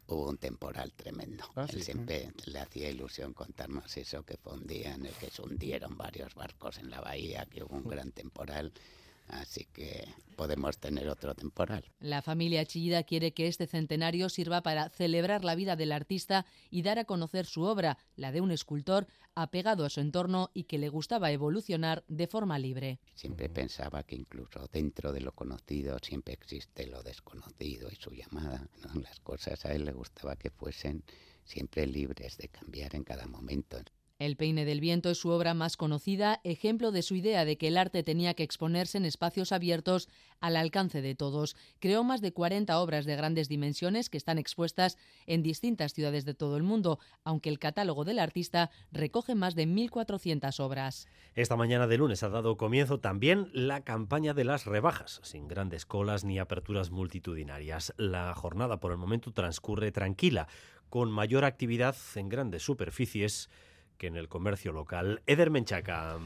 [0.07, 1.45] hubo un temporal tremendo.
[1.57, 5.31] Ah, Él siempre le hacía ilusión contarnos eso, que fue un día en el que
[5.31, 8.73] se hundieron varios barcos en la bahía, que hubo un gran temporal
[9.33, 10.07] Así que
[10.37, 11.91] podemos tener otro temporal.
[12.01, 16.83] La familia Chillida quiere que este centenario sirva para celebrar la vida del artista y
[16.83, 20.77] dar a conocer su obra, la de un escultor apegado a su entorno y que
[20.77, 23.01] le gustaba evolucionar de forma libre.
[23.15, 28.69] Siempre pensaba que incluso dentro de lo conocido siempre existe lo desconocido y su llamada.
[28.95, 31.05] Las cosas a él le gustaba que fuesen
[31.45, 33.79] siempre libres de cambiar en cada momento.
[34.23, 37.67] El peine del viento es su obra más conocida, ejemplo de su idea de que
[37.67, 40.09] el arte tenía que exponerse en espacios abiertos
[40.39, 41.57] al alcance de todos.
[41.81, 44.97] Creó más de 40 obras de grandes dimensiones que están expuestas
[45.27, 49.67] en distintas ciudades de todo el mundo, aunque el catálogo del artista recoge más de
[49.67, 51.09] 1.400 obras.
[51.35, 55.85] Esta mañana de lunes ha dado comienzo también la campaña de las rebajas, sin grandes
[55.85, 57.93] colas ni aperturas multitudinarias.
[57.97, 60.47] La jornada por el momento transcurre tranquila,
[60.91, 63.51] con mayor actividad en grandes superficies
[64.01, 65.23] en el comercio local.
[65.27, 66.19] Eder Menchaca.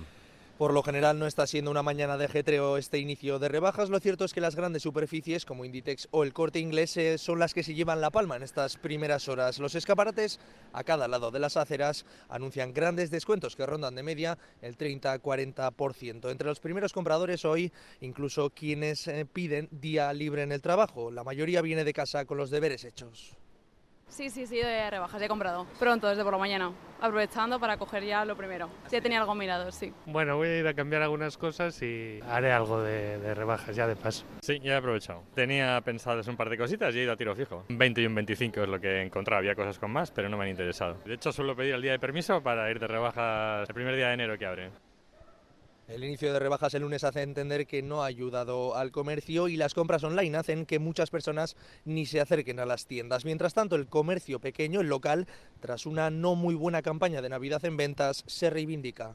[0.58, 3.90] Por lo general no está siendo una mañana de ajetreo este inicio de rebajas.
[3.90, 7.38] Lo cierto es que las grandes superficies como Inditex o el Corte Inglés eh, son
[7.38, 9.58] las que se llevan la palma en estas primeras horas.
[9.58, 10.40] Los escaparates
[10.72, 16.30] a cada lado de las aceras anuncian grandes descuentos que rondan de media el 30-40%.
[16.30, 21.10] Entre los primeros compradores hoy incluso quienes eh, piden día libre en el trabajo.
[21.10, 23.36] La mayoría viene de casa con los deberes hechos.
[24.16, 25.66] Sí, sí, sí, de rebajas, he comprado.
[25.78, 28.70] Pronto, desde por la mañana, aprovechando para coger ya lo primero.
[28.90, 29.92] Ya tenía algo mirado, sí.
[30.06, 33.94] Bueno, voy a ir a cambiar algunas cosas y haré algo de, rebajas ya de
[33.94, 34.24] paso.
[34.40, 35.22] Sí, ya he aprovechado.
[35.34, 37.66] Tenía pensadas un par de cositas y he ido a tiro fijo.
[37.68, 39.40] 20 y un 25 es lo que he encontrado.
[39.40, 40.96] Había cosas con más, pero no me han interesado.
[41.04, 44.08] De hecho, suelo pedir el día de permiso para ir de rebajas el primer día
[44.08, 44.70] de enero que abre.
[45.88, 49.56] El inicio de rebajas el lunes hace entender que no ha ayudado al comercio y
[49.56, 53.24] las compras online hacen que muchas personas ni se acerquen a las tiendas.
[53.24, 55.28] Mientras tanto, el comercio pequeño, el local,
[55.60, 59.14] tras una no muy buena campaña de Navidad en ventas, se reivindica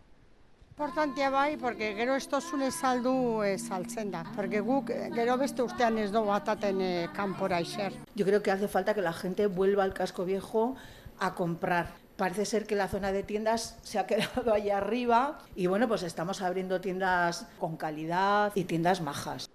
[0.71, 4.23] Importantia bai, porque gero estosune saldu e, saltzen da.
[4.33, 7.93] Porque guk gero beste urtean ez dugu ataten e, kanpora iser.
[8.15, 10.75] Yo creo que hace falta que la gente vuelva al casco viejo
[11.19, 12.00] a comprar.
[12.17, 16.03] Parece ser que la zona de tiendas se ha quedado allá arriba y bueno, pues
[16.03, 19.49] estamos abriendo tiendas con calidad y tiendas majas.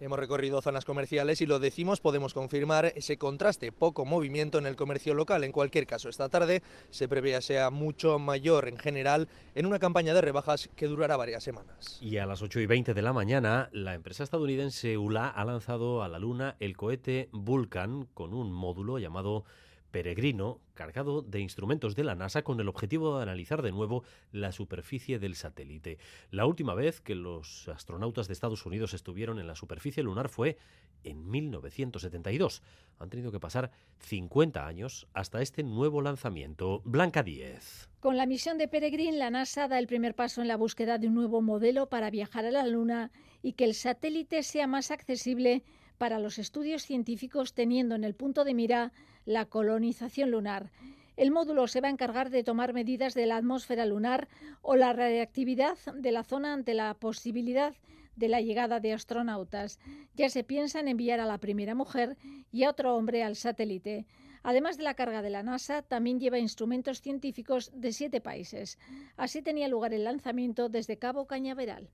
[0.00, 4.76] Hemos recorrido zonas comerciales y lo decimos, podemos confirmar ese contraste, poco movimiento en el
[4.76, 5.42] comercio local.
[5.42, 10.14] En cualquier caso, esta tarde se prevé sea mucho mayor en general en una campaña
[10.14, 11.98] de rebajas que durará varias semanas.
[12.00, 16.04] Y a las 8 y 20 de la mañana, la empresa estadounidense ULA ha lanzado
[16.04, 19.44] a la Luna el cohete Vulcan con un módulo llamado
[19.90, 24.52] peregrino cargado de instrumentos de la NASA con el objetivo de analizar de nuevo la
[24.52, 25.98] superficie del satélite.
[26.30, 30.56] La última vez que los astronautas de Estados Unidos estuvieron en la superficie lunar fue
[31.04, 32.62] en 1972.
[32.98, 33.70] Han tenido que pasar
[34.00, 36.82] 50 años hasta este nuevo lanzamiento.
[36.84, 37.88] Blanca 10.
[38.00, 41.08] Con la misión de Peregrine, la NASA da el primer paso en la búsqueda de
[41.08, 43.10] un nuevo modelo para viajar a la Luna
[43.42, 45.64] y que el satélite sea más accesible
[45.98, 48.92] para los estudios científicos teniendo en el punto de mira
[49.24, 50.70] la colonización lunar.
[51.16, 54.28] El módulo se va a encargar de tomar medidas de la atmósfera lunar
[54.62, 57.74] o la radiactividad de la zona ante la posibilidad
[58.14, 59.80] de la llegada de astronautas.
[60.14, 62.16] Ya se piensa en enviar a la primera mujer
[62.52, 64.06] y a otro hombre al satélite.
[64.42, 68.78] Además de la carga de la NASA, también lleva instrumentos científicos de siete países.
[69.16, 71.90] Así tenía lugar el lanzamiento desde Cabo Cañaveral.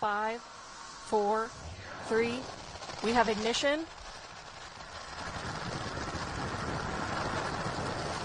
[0.00, 0.38] Five,
[1.08, 1.48] four,
[2.08, 2.38] three,
[3.02, 3.80] We have ignition.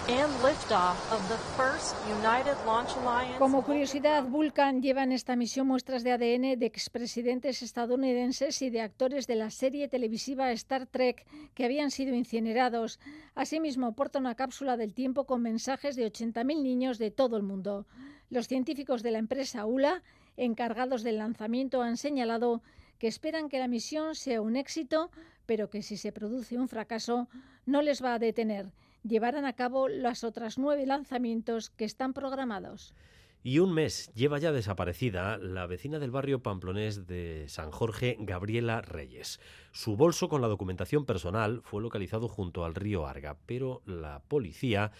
[0.09, 3.38] And liftoff of the first United Launch Alliance.
[3.38, 8.82] Como curiosidad, Vulcan lleva en esta misión muestras de ADN de expresidentes estadounidenses y de
[8.82, 12.99] actores de la serie televisiva Star Trek que habían sido incinerados.
[13.36, 17.86] Asimismo, porta una cápsula del tiempo con mensajes de 80.000 niños de todo el mundo.
[18.32, 20.01] Los científicos de la empresa ULA,
[20.38, 22.63] encargados del lanzamiento, han señalado
[22.99, 25.09] que esperan que la misión sea un éxito,
[25.45, 27.27] pero que si se produce un fracaso
[27.65, 28.71] no les va a detener.
[29.03, 32.93] Llevarán a cabo los otros nueve lanzamientos que están programados.
[33.41, 38.81] Y un mes lleva ya desaparecida la vecina del barrio pamplonés de San Jorge, Gabriela
[38.81, 39.39] Reyes.
[39.71, 44.91] Su bolso con la documentación personal fue localizado junto al río Arga, pero la policía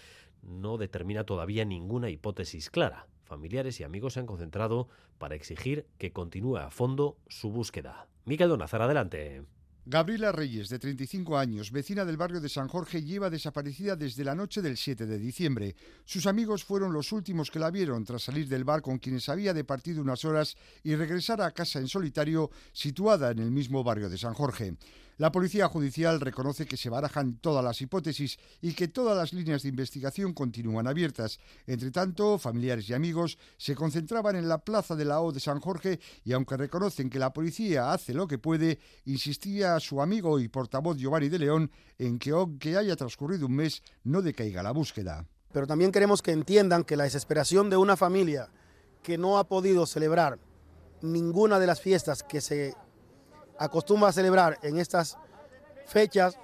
[0.42, 6.12] no determina todavía ninguna hipótesis clara familiares y amigos se han concentrado para exigir que
[6.12, 8.08] continúe a fondo su búsqueda.
[8.24, 9.44] Miquel Donazar, adelante.
[9.86, 14.34] Gabriela Reyes, de 35 años, vecina del barrio de San Jorge, lleva desaparecida desde la
[14.34, 15.74] noche del 7 de diciembre.
[16.04, 19.54] Sus amigos fueron los últimos que la vieron tras salir del bar con quienes había
[19.54, 24.18] departido unas horas y regresar a casa en solitario situada en el mismo barrio de
[24.18, 24.74] San Jorge.
[25.20, 29.62] La Policía Judicial reconoce que se barajan todas las hipótesis y que todas las líneas
[29.62, 31.38] de investigación continúan abiertas.
[31.66, 35.60] Entre tanto, familiares y amigos se concentraban en la plaza de la O de San
[35.60, 40.48] Jorge y aunque reconocen que la policía hace lo que puede, insistía su amigo y
[40.48, 45.26] portavoz Giovanni de León en que aunque haya transcurrido un mes, no decaiga la búsqueda.
[45.52, 48.48] Pero también queremos que entiendan que la desesperación de una familia
[49.02, 50.38] que no ha podido celebrar
[51.02, 52.74] ninguna de las fiestas que se
[53.60, 55.18] acostumbra a celebrar en estas
[55.86, 56.38] fechas,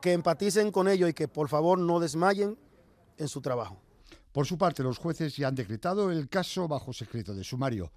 [0.00, 2.56] que empaticen con ello y que por favor no desmayen
[3.16, 3.80] en su trabajo.
[4.32, 7.90] Por su parte, los jueces ya han decretado el caso bajo secreto de sumario.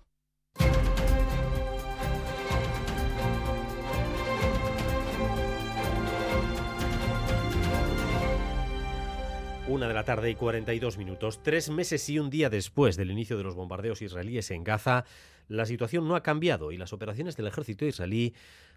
[9.68, 11.44] Una de la tarde y 42 minutos.
[11.44, 15.04] Tres meses y un día después del inicio de los bombardeos israelíes en Gaza,
[15.48, 18.34] la situación no ha cambiado y las operaciones del ejército israelí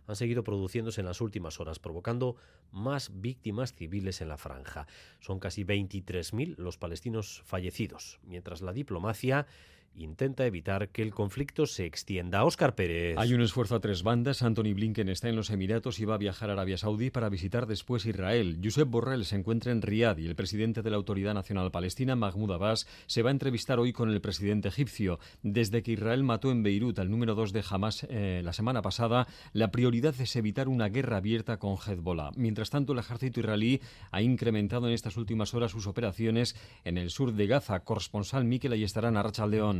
[0.07, 2.37] han seguido produciéndose en las últimas horas, provocando
[2.73, 4.87] más víctimas civiles en la franja.
[5.21, 9.47] Son casi 23.000 los palestinos fallecidos, mientras la diplomacia
[9.95, 12.45] intenta evitar que el conflicto se extienda.
[12.45, 13.17] Óscar Pérez.
[13.19, 14.43] Hay un esfuerzo a tres bandas.
[14.43, 17.67] Anthony Blinken está en los Emiratos y va a viajar a Arabia Saudí para visitar
[17.67, 18.59] después Israel.
[18.63, 22.53] Josep Borrell se encuentra en Riad y el presidente de la Autoridad Nacional Palestina, Mahmoud
[22.53, 25.19] Abbas, se va a entrevistar hoy con el presidente egipcio.
[25.43, 29.27] Desde que Israel mató en Beirut al número dos de Hamas eh, la semana pasada,
[29.53, 32.31] la prioridad es evitar una guerra abierta con Hezbollah.
[32.37, 33.81] Mientras tanto, el ejército israelí
[34.11, 37.81] ha incrementado en estas últimas horas sus operaciones en el sur de Gaza.
[37.81, 39.80] Corresponsal Miquel Ayestarán, Arrachaldeón.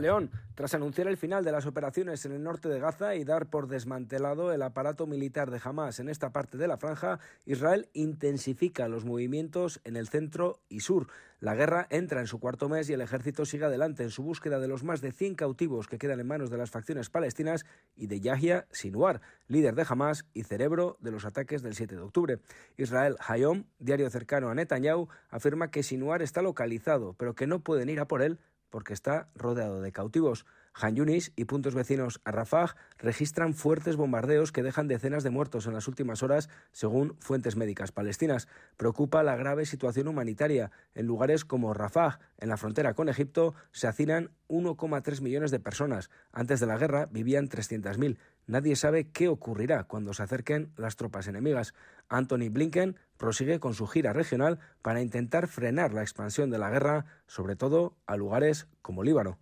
[0.00, 3.46] León, tras anunciar el final de las operaciones en el norte de Gaza y dar
[3.46, 8.86] por desmantelado el aparato militar de Hamas en esta parte de la franja, Israel intensifica
[8.88, 11.08] los movimientos en el centro y sur.
[11.40, 14.58] La guerra entra en su cuarto mes y el ejército sigue adelante en su búsqueda
[14.58, 17.64] de los más de 100 cautivos que quedan en manos de las facciones palestinas
[17.96, 22.02] y de Yahya Sinwar, líder de Hamas y cerebro de los ataques del 7 de
[22.02, 22.38] octubre.
[22.76, 27.88] Israel Hayom, diario cercano a Netanyahu, afirma que Sinwar está localizado, pero que no pueden
[27.88, 28.38] ir a por él
[28.70, 30.46] porque está rodeado de cautivos.
[30.80, 35.66] Han Yunis y puntos vecinos a Rafah registran fuertes bombardeos que dejan decenas de muertos
[35.66, 38.46] en las últimas horas, según fuentes médicas palestinas.
[38.76, 40.70] Preocupa la grave situación humanitaria.
[40.94, 46.10] En lugares como Rafah, en la frontera con Egipto, se hacinan 1,3 millones de personas.
[46.32, 48.16] Antes de la guerra vivían 300.000.
[48.46, 51.74] Nadie sabe qué ocurrirá cuando se acerquen las tropas enemigas.
[52.08, 57.04] Anthony Blinken prosigue con su gira regional para intentar frenar la expansión de la guerra,
[57.26, 59.38] sobre todo a lugares como Líbano.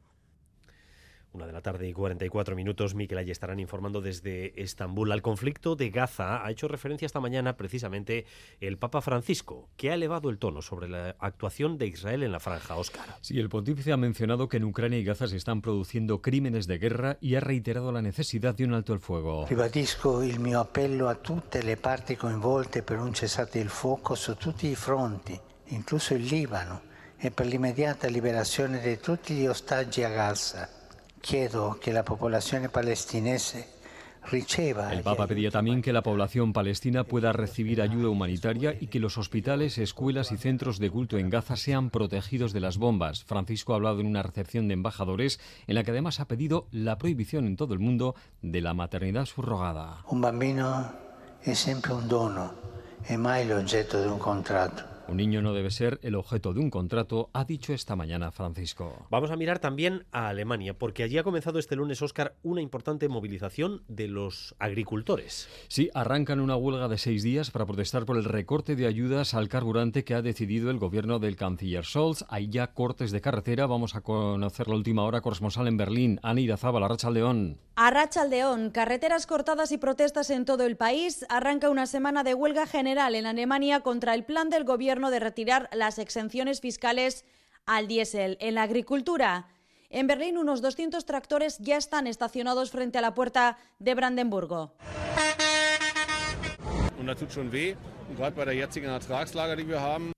[1.36, 5.12] Una de la tarde y 44 minutos, Miquel, allí estarán informando desde Estambul.
[5.12, 8.24] Al conflicto de Gaza ha hecho referencia esta mañana precisamente
[8.58, 12.40] el Papa Francisco, que ha elevado el tono sobre la actuación de Israel en la
[12.40, 12.76] franja.
[12.76, 13.04] Oscar.
[13.20, 16.78] Sí, el pontífice ha mencionado que en Ucrania y Gaza se están produciendo crímenes de
[16.78, 19.44] guerra y ha reiterado la necesidad de un alto el fuego.
[19.46, 24.36] Ribadisco il mio appello a tutte le parti coinvolte per un cessate il fuoco su
[24.36, 26.80] tutti i fronti, incluso il Libano,
[27.18, 30.75] e per l'immediata liberazione di tutti gli ostaggi a Gaza.
[34.30, 39.18] El Papa pedía también que la población palestina pueda recibir ayuda humanitaria y que los
[39.18, 43.24] hospitales, escuelas y centros de culto en Gaza sean protegidos de las bombas.
[43.24, 46.98] Francisco ha hablado en una recepción de embajadores en la que además ha pedido la
[46.98, 50.04] prohibición en todo el mundo de la maternidad subrogada.
[50.08, 50.92] un bambino
[51.42, 52.54] è sempre un dono
[53.02, 54.95] e mai l'oggetto di un contratto.
[55.08, 59.06] Un niño no debe ser el objeto de un contrato, ha dicho esta mañana Francisco.
[59.08, 63.08] Vamos a mirar también a Alemania, porque allí ha comenzado este lunes, Oscar, una importante
[63.08, 65.48] movilización de los agricultores.
[65.68, 69.48] Sí, arrancan una huelga de seis días para protestar por el recorte de ayudas al
[69.48, 72.24] carburante que ha decidido el gobierno del canciller Scholz.
[72.28, 73.66] Hay ya cortes de carretera.
[73.66, 76.18] Vamos a conocer la última hora corresponsal en Berlín.
[76.24, 77.60] Ana Irazaba, la Racha León.
[77.78, 81.26] A Rachaldeón, carreteras cortadas y protestas en todo el país.
[81.28, 85.68] Arranca una semana de huelga general en Alemania contra el plan del gobierno de retirar
[85.72, 87.24] las exenciones fiscales
[87.66, 88.38] al diésel.
[88.40, 89.48] En la agricultura,
[89.90, 94.72] en Berlín unos 200 tractores ya están estacionados frente a la puerta de Brandenburgo.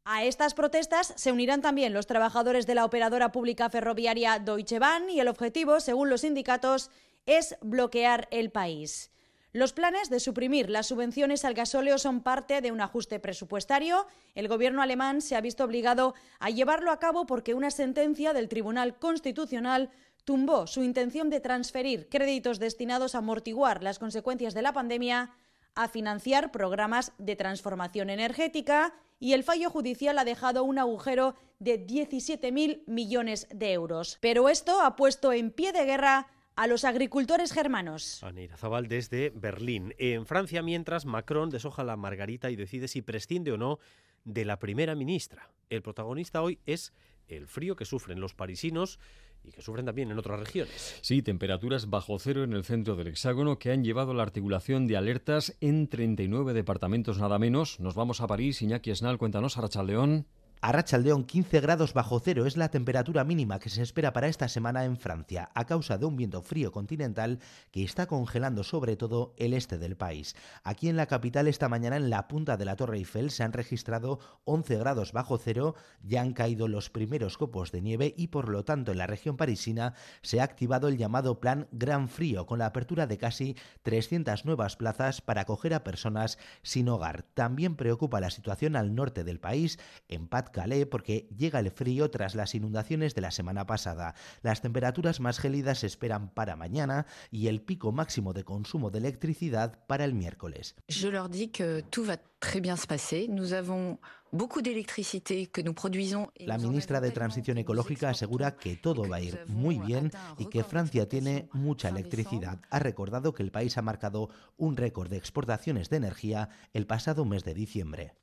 [0.04, 5.10] A estas protestas se unirán también los trabajadores de la operadora pública ferroviaria Deutsche Bahn
[5.10, 6.90] y el objetivo, según los sindicatos,
[7.26, 9.10] es bloquear el país.
[9.58, 14.06] Los planes de suprimir las subvenciones al gasóleo son parte de un ajuste presupuestario.
[14.36, 18.48] El gobierno alemán se ha visto obligado a llevarlo a cabo porque una sentencia del
[18.48, 19.90] Tribunal Constitucional
[20.22, 25.32] tumbó su intención de transferir créditos destinados a amortiguar las consecuencias de la pandemia
[25.74, 31.84] a financiar programas de transformación energética y el fallo judicial ha dejado un agujero de
[31.84, 34.18] 17.000 millones de euros.
[34.20, 36.28] Pero esto ha puesto en pie de guerra
[36.58, 38.20] a los agricultores germanos.
[38.24, 39.94] Aneira Zabal desde Berlín.
[39.96, 43.78] En Francia, mientras Macron deshoja la margarita y decide si prescinde o no
[44.24, 45.52] de la primera ministra.
[45.70, 46.92] El protagonista hoy es
[47.28, 48.98] el frío que sufren los parisinos
[49.44, 50.98] y que sufren también en otras regiones.
[51.00, 54.88] Sí, temperaturas bajo cero en el centro del hexágono que han llevado a la articulación
[54.88, 57.78] de alertas en 39 departamentos nada menos.
[57.78, 58.62] Nos vamos a París.
[58.62, 60.26] Iñaki Esnal, cuéntanos, Arachaldeón.
[60.60, 64.48] A Rachaldeón 15 grados bajo cero es la temperatura mínima que se espera para esta
[64.48, 67.38] semana en Francia, a causa de un viento frío continental
[67.70, 70.34] que está congelando sobre todo el este del país.
[70.64, 73.52] Aquí en la capital esta mañana en la punta de la Torre Eiffel se han
[73.52, 78.48] registrado 11 grados bajo cero, ya han caído los primeros copos de nieve y por
[78.48, 82.58] lo tanto en la región parisina se ha activado el llamado plan Gran Frío con
[82.58, 87.22] la apertura de casi 300 nuevas plazas para acoger a personas sin hogar.
[87.34, 89.78] También preocupa la situación al norte del país,
[90.08, 94.14] en Pat Calais porque llega el frío tras las inundaciones de la semana pasada.
[94.42, 98.98] Las temperaturas más gélidas se esperan para mañana y el pico máximo de consumo de
[98.98, 100.74] electricidad para el miércoles.
[100.88, 103.28] Je leur dis que tout va très bien se passer.
[103.28, 103.98] Nous avons
[104.32, 106.28] beaucoup d'électricité que nous produisons.
[106.38, 110.64] La ministra de Transición Ecológica asegura que todo va a ir muy bien y que
[110.64, 112.60] Francia tiene mucha electricidad.
[112.70, 117.24] Ha recordado que el país ha marcado un récord de exportaciones de energía el pasado
[117.24, 118.14] mes de diciembre.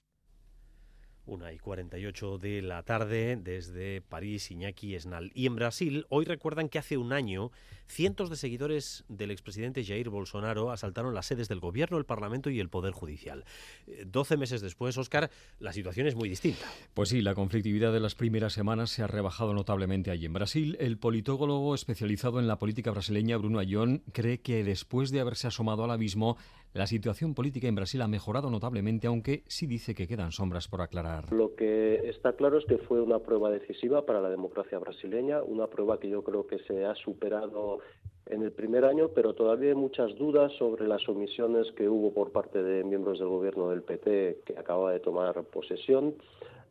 [1.27, 5.31] Una y 48 de la tarde desde París, Iñaki Esnal.
[5.33, 7.51] Y en Brasil, hoy recuerdan que hace un año
[7.87, 12.59] cientos de seguidores del expresidente Jair Bolsonaro asaltaron las sedes del gobierno, el parlamento y
[12.59, 13.45] el poder judicial.
[13.87, 16.65] Eh, Doce meses después, Óscar, la situación es muy distinta.
[16.93, 20.77] Pues sí, la conflictividad de las primeras semanas se ha rebajado notablemente allí en Brasil.
[20.79, 25.83] El politólogo especializado en la política brasileña, Bruno Ayón, cree que después de haberse asomado
[25.83, 26.37] al abismo,
[26.75, 30.81] la situación política en Brasil ha mejorado notablemente, aunque sí dice que quedan sombras por
[30.81, 31.31] aclarar.
[31.31, 35.67] Lo que está claro es que fue una prueba decisiva para la democracia brasileña, una
[35.67, 37.79] prueba que yo creo que se ha superado
[38.25, 42.33] en el primer año, pero todavía hay muchas dudas sobre las omisiones que hubo por
[42.33, 46.15] parte de miembros del gobierno del PT que acaba de tomar posesión.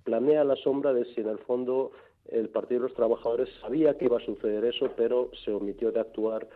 [0.05, 1.92] Planea la sombra de si en el fondo
[2.28, 6.00] el Partido de los Trabajadores sabía que iba a suceder eso, pero se omitió de
[6.00, 6.46] actuar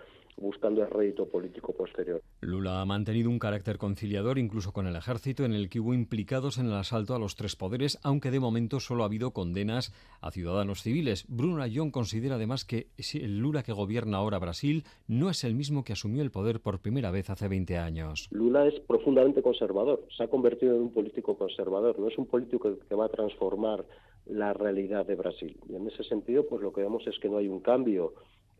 [0.41, 2.22] buscando el rédito político posterior.
[2.41, 6.59] Lula ha mantenido un carácter conciliador incluso con el ejército en el que hubo implicados
[6.59, 10.30] en el asalto a los tres poderes, aunque de momento solo ha habido condenas a
[10.30, 11.26] ciudadanos civiles.
[11.28, 15.84] Bruno Ayón considera además que el Lula que gobierna ahora Brasil no es el mismo
[15.84, 18.28] que asumió el poder por primera vez hace 20 años.
[18.30, 22.78] Lula es profundamente conservador, se ha convertido en un político conservador, no es un político
[22.89, 23.84] que va a transformar
[24.26, 25.57] la realidad de Brasil.
[25.68, 28.14] Y en ese sentido, pues lo que vemos es que no hay un cambio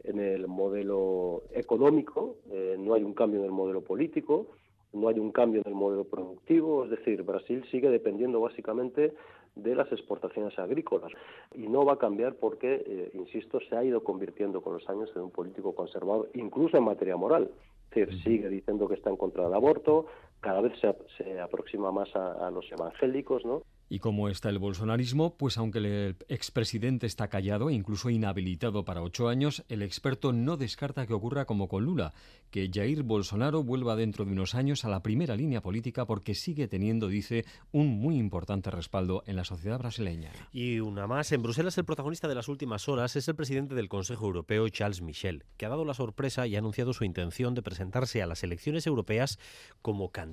[0.05, 4.47] en el modelo económico, eh, no hay un cambio en el modelo político,
[4.93, 9.13] no hay un cambio en el modelo productivo, es decir, Brasil sigue dependiendo básicamente
[9.55, 11.13] de las exportaciones agrícolas
[11.55, 15.11] y no va a cambiar porque, eh, insisto, se ha ido convirtiendo con los años
[15.15, 17.51] en un político conservador, incluso en materia moral.
[17.91, 20.07] Es decir, sigue diciendo que está en contra del aborto,
[20.41, 23.63] cada vez se, aproxima más a, a los evangélicos, ¿no?
[23.91, 29.01] Y cómo está el bolsonarismo, pues aunque el expresidente está callado e incluso inhabilitado para
[29.01, 32.13] ocho años, el experto no descarta que ocurra como con Lula,
[32.51, 36.69] que Jair Bolsonaro vuelva dentro de unos años a la primera línea política porque sigue
[36.69, 40.33] teniendo, dice, un muy importante respaldo en la sociedad brasileña.
[40.53, 43.89] Y una más, en Bruselas el protagonista de las últimas horas es el presidente del
[43.89, 47.63] Consejo Europeo, Charles Michel, que ha dado la sorpresa y ha anunciado su intención de
[47.63, 49.39] presentarse a las elecciones europeas
[49.81, 50.28] como candidato.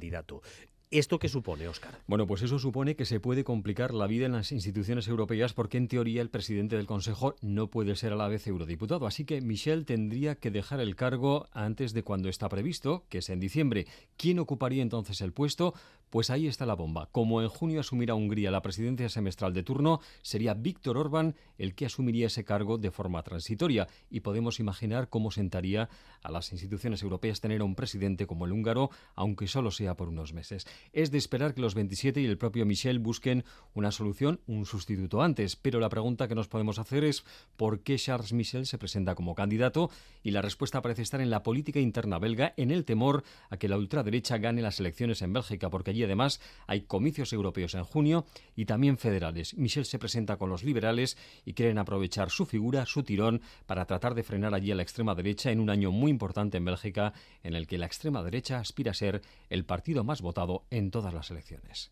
[0.91, 1.99] ¿Esto qué supone, Óscar?
[2.05, 5.77] Bueno, pues eso supone que se puede complicar la vida en las instituciones europeas porque
[5.77, 9.07] en teoría el presidente del Consejo no puede ser a la vez eurodiputado.
[9.07, 13.29] Así que Michel tendría que dejar el cargo antes de cuando está previsto, que es
[13.29, 13.87] en diciembre.
[14.15, 15.73] ¿Quién ocuparía entonces el puesto?
[16.15, 17.09] Pues ahí está la bomba.
[17.11, 21.85] Como en junio asumirá Hungría la presidencia semestral de turno, sería Víctor Orbán el que
[21.85, 23.89] asumiría ese cargo de forma transitoria.
[24.09, 25.89] Y podemos imaginar cómo sentaría
[26.23, 30.07] a las instituciones europeas tener a un presidente como el húngaro, aunque solo sea por
[30.07, 30.65] unos meses.
[30.93, 33.43] Es de esperar que los 27 y el propio Michel busquen
[33.73, 35.57] una solución, un sustituto antes.
[35.57, 37.25] Pero la pregunta que nos podemos hacer es
[37.57, 39.89] ¿por qué Charles Michel se presenta como candidato?
[40.23, 43.67] Y la respuesta parece estar en la política interna belga, en el temor a que
[43.67, 48.25] la ultraderecha gane las elecciones en Bélgica, porque allí además hay comicios europeos en junio
[48.55, 49.55] y también federales.
[49.57, 54.15] Michel se presenta con los liberales y quieren aprovechar su figura, su tirón, para tratar
[54.15, 57.55] de frenar allí a la extrema derecha en un año muy importante en Bélgica, en
[57.55, 61.29] el que la extrema derecha aspira a ser el partido más votado en todas las
[61.31, 61.91] elecciones.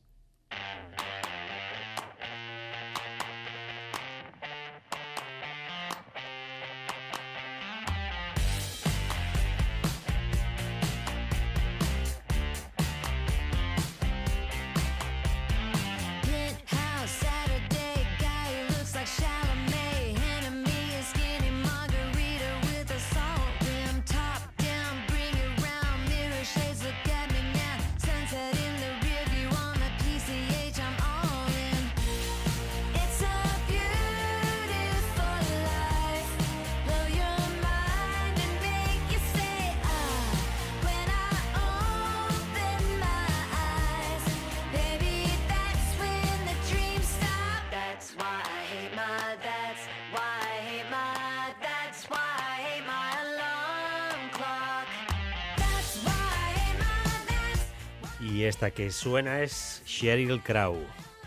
[58.43, 60.75] Y esta que suena es Sheryl Crow.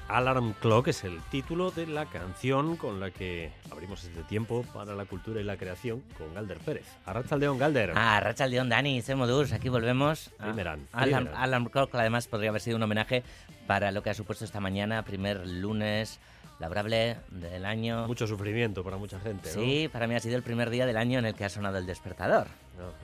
[0.06, 4.94] Alarm Clock es el título de la canción con la que abrimos este tiempo para
[4.94, 6.84] la cultura y la creación con Galder Pérez.
[7.06, 7.92] Arrachaldeón, Galder.
[7.94, 10.30] Ah, Arrachaldeón, Dani, Semodus, aquí volvemos.
[10.38, 13.22] Primeran, Alarm, Alarm Clock, además podría haber sido un homenaje
[13.66, 16.20] para lo que ha supuesto esta mañana, primer lunes
[16.58, 18.06] laborable del año.
[18.06, 19.62] Mucho sufrimiento para mucha gente, ¿no?
[19.62, 21.78] Sí, para mí ha sido el primer día del año en el que ha sonado
[21.78, 22.48] el despertador.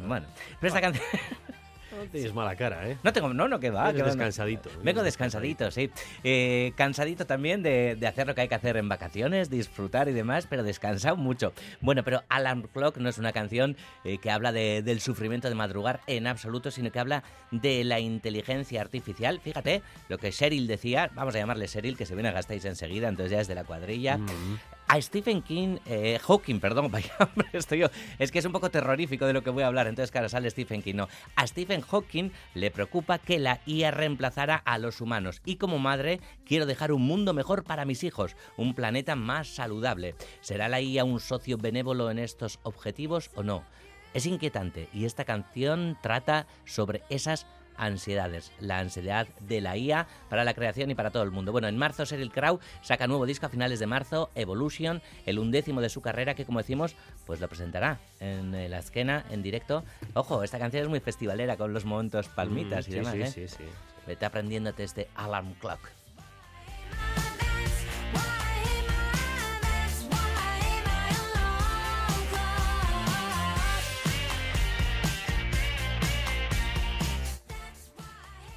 [0.07, 0.27] Bueno,
[0.61, 1.03] pero esta canción...
[1.97, 2.97] No tienes mala cara, ¿eh?
[3.03, 3.93] No tengo, no, no, que va.
[3.93, 4.71] Que descansadito.
[4.83, 5.91] Vengo descansadito, sí.
[6.25, 10.47] Eh, cansadito también de, hacer lo que hay que hacer en vacaciones, disfrutar y demás,
[10.49, 11.53] pero descansado mucho.
[11.81, 16.01] Bueno, pero Alarm Clock no es una canción eh, que habla del sufrimiento de madrugar
[16.07, 19.41] en absoluto, sino que habla de la inteligencia artificial.
[19.41, 23.09] Fíjate lo que Cheryl decía, vamos a llamarle Cheryl, que se viene a gastáis enseguida,
[23.09, 24.19] entonces ya es de la cuadrilla.
[24.19, 27.87] Mm a Stephen King, eh, Hawking, perdón, vaya hombre, estoy yo.
[28.19, 30.51] Es que es un poco terrorífico de lo que voy a hablar, entonces, claro, sale
[30.51, 30.97] Stephen King.
[30.97, 35.41] No, a Stephen Hawking le preocupa que la IA reemplazara a los humanos.
[35.47, 40.15] Y como madre, quiero dejar un mundo mejor para mis hijos, un planeta más saludable.
[40.43, 43.65] ¿Será la IA un socio benévolo en estos objetivos o no?
[44.13, 47.47] Es inquietante y esta canción trata sobre esas
[47.77, 51.53] ansiedades, la ansiedad de la IA para la creación y para todo el mundo.
[51.53, 55.81] Bueno, en marzo Sheryl Crow saca nuevo disco a finales de marzo, Evolution, el undécimo
[55.81, 56.97] de su carrera que como decimos,
[57.27, 59.85] pues lo presentará en la esquena, en directo.
[60.15, 63.27] Ojo, esta canción es muy festivalera con los momentos palmitas y demás, sí, ¿eh?
[63.27, 63.65] Sí, sí,
[64.07, 65.81] Vete aprendiéndote este Alarm Clock.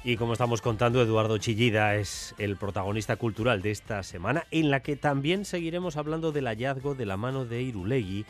[0.06, 4.78] Y como estamos contando, Eduardo Chillida es el protagonista cultural de esta semana, en la
[4.78, 8.24] que también seguiremos hablando del hallazgo de la mano de Irulegui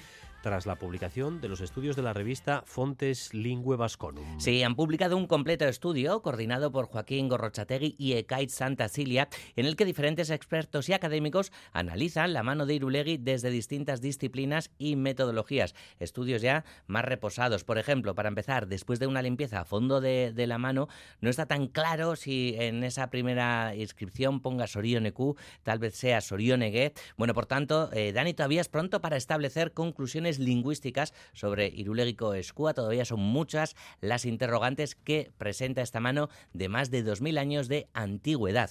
[0.47, 4.39] tras la publicación de los estudios de la revista Fontes Lingue Vasconum.
[4.39, 9.67] Sí, han publicado un completo estudio coordinado por Joaquín Gorrochategui y Ekait Santa Cilia, en
[9.67, 14.95] el que diferentes expertos y académicos analizan la mano de Irulegui desde distintas disciplinas y
[14.95, 15.75] metodologías.
[15.99, 17.65] Estudios ya más reposados.
[17.65, 20.87] Por ejemplo, para empezar, después de una limpieza a fondo de, de la mano,
[21.21, 26.93] no está tan claro si en esa primera inscripción ponga Sorioneku, tal vez sea Sorionegue.
[27.17, 32.75] Bueno, por tanto, eh, Dani, todavía es pronto para establecer conclusiones lingüísticas sobre Irulegiko Escúa.
[32.75, 37.89] Todavía son muchas las interrogantes que presenta esta mano de más de 2.000 años de
[37.93, 38.71] antigüedad.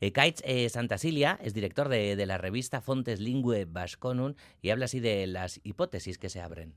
[0.00, 4.86] Eh, Kaitz eh, Santasilia es director de, de la revista Fontes Lingue Vasconum y habla
[4.86, 6.74] así de las hipótesis que se abren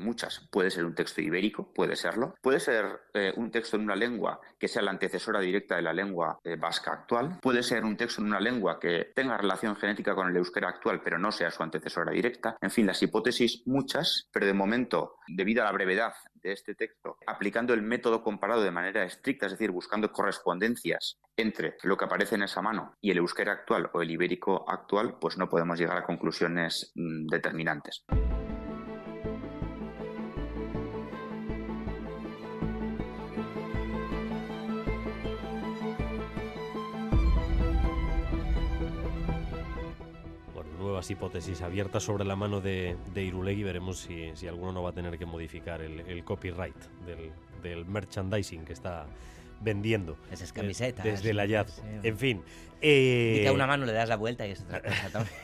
[0.00, 0.48] muchas.
[0.50, 2.34] Puede ser un texto ibérico, puede serlo.
[2.40, 5.92] Puede ser eh, un texto en una lengua que sea la antecesora directa de la
[5.92, 7.38] lengua eh, vasca actual.
[7.40, 11.00] Puede ser un texto en una lengua que tenga relación genética con el euskera actual,
[11.02, 12.56] pero no sea su antecesora directa.
[12.60, 17.18] En fin, las hipótesis muchas, pero de momento, debido a la brevedad de este texto,
[17.26, 22.34] aplicando el método comparado de manera estricta, es decir, buscando correspondencias entre lo que aparece
[22.34, 25.98] en esa mano y el euskera actual o el ibérico actual, pues no podemos llegar
[25.98, 28.04] a conclusiones mm, determinantes.
[41.00, 43.62] Nuevas hipótesis abiertas sobre la mano de, de Irulegui.
[43.62, 46.76] Veremos si, si, alguno no va a tener que modificar el, el copyright
[47.06, 47.32] del,
[47.62, 49.06] del, merchandising que está
[49.62, 50.18] vendiendo.
[50.30, 51.06] Esas camisetas.
[51.06, 51.82] Eh, desde el hallazgo.
[51.82, 52.08] Sí.
[52.08, 52.42] En fin.
[52.80, 53.36] Eh...
[53.38, 55.36] Y que a una mano le das la vuelta y es otra cosa también.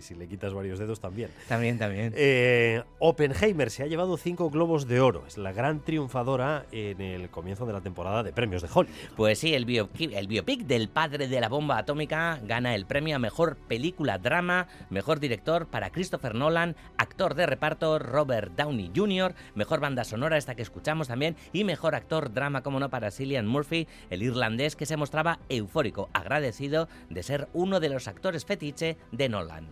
[0.00, 1.30] si, le quitas varios dedos también.
[1.48, 2.12] También, también.
[2.16, 5.24] Eh, Oppenheimer se ha llevado cinco globos de oro.
[5.26, 8.96] Es la gran triunfadora en el comienzo de la temporada de premios de Hollywood.
[9.16, 13.16] Pues sí, el biopic, el biopic del padre de la bomba atómica gana el premio
[13.16, 19.34] a mejor película drama, mejor director para Christopher Nolan, actor de reparto Robert Downey Jr.,
[19.54, 23.46] mejor banda sonora, esta que escuchamos también, y mejor actor drama, como no, para Cillian
[23.46, 28.96] Murphy, el irlandés que se mostraba eufórico, agradecido de ser uno de los actores fetiche
[29.12, 29.66] de Nolan.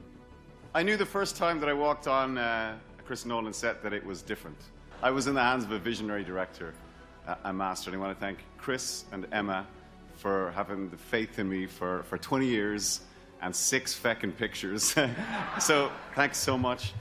[0.75, 3.93] I knew the first time that I walked on uh, a Chris Nolan set that
[3.93, 4.59] it was different.
[5.03, 6.75] I was in the hands of a visionary director,
[7.29, 9.67] uh, a master, and I want to thank Chris and Emma
[10.17, 13.01] for having the faith in me for, for 20 years
[13.43, 14.95] and six feckin' pictures.
[15.61, 16.93] so, thanks so much.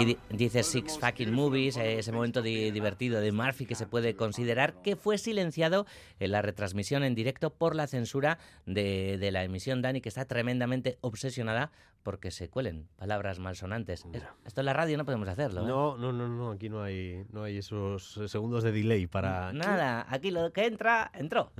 [0.00, 4.82] Y dice Six Fucking Movies, ese momento di divertido de Murphy que se puede considerar
[4.82, 5.86] que fue silenciado
[6.18, 10.24] en la retransmisión en directo por la censura de, de la emisión Dani, que está
[10.24, 11.70] tremendamente obsesionada
[12.02, 14.06] porque se cuelen palabras malsonantes.
[14.06, 14.34] Mira.
[14.44, 15.62] Esto en la radio no podemos hacerlo.
[15.62, 15.66] ¿eh?
[15.66, 19.52] No, no, no, no, aquí no hay, no hay esos segundos de delay para...
[19.52, 21.52] Nada, aquí lo que entra, entró.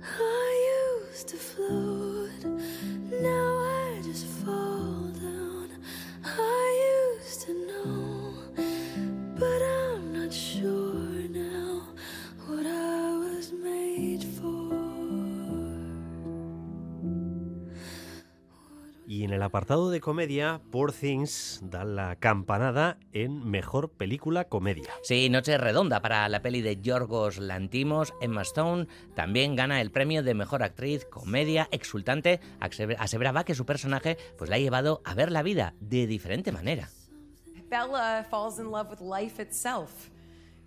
[0.00, 2.44] I used to float,
[3.20, 5.68] now I just fall down.
[6.24, 6.71] I
[19.06, 24.90] Y en el apartado de comedia, Poor Things da la campanada en Mejor Película Comedia.
[25.02, 28.12] Sí, noche redonda para la peli de Yorgos Lantimos.
[28.20, 32.40] Emma Stone también gana el premio de Mejor Actriz Comedia Exultante.
[32.60, 36.88] Aseveraba que su personaje pues, la ha llevado a ver la vida de diferente manera.
[37.72, 40.10] Bella falls in love with life itself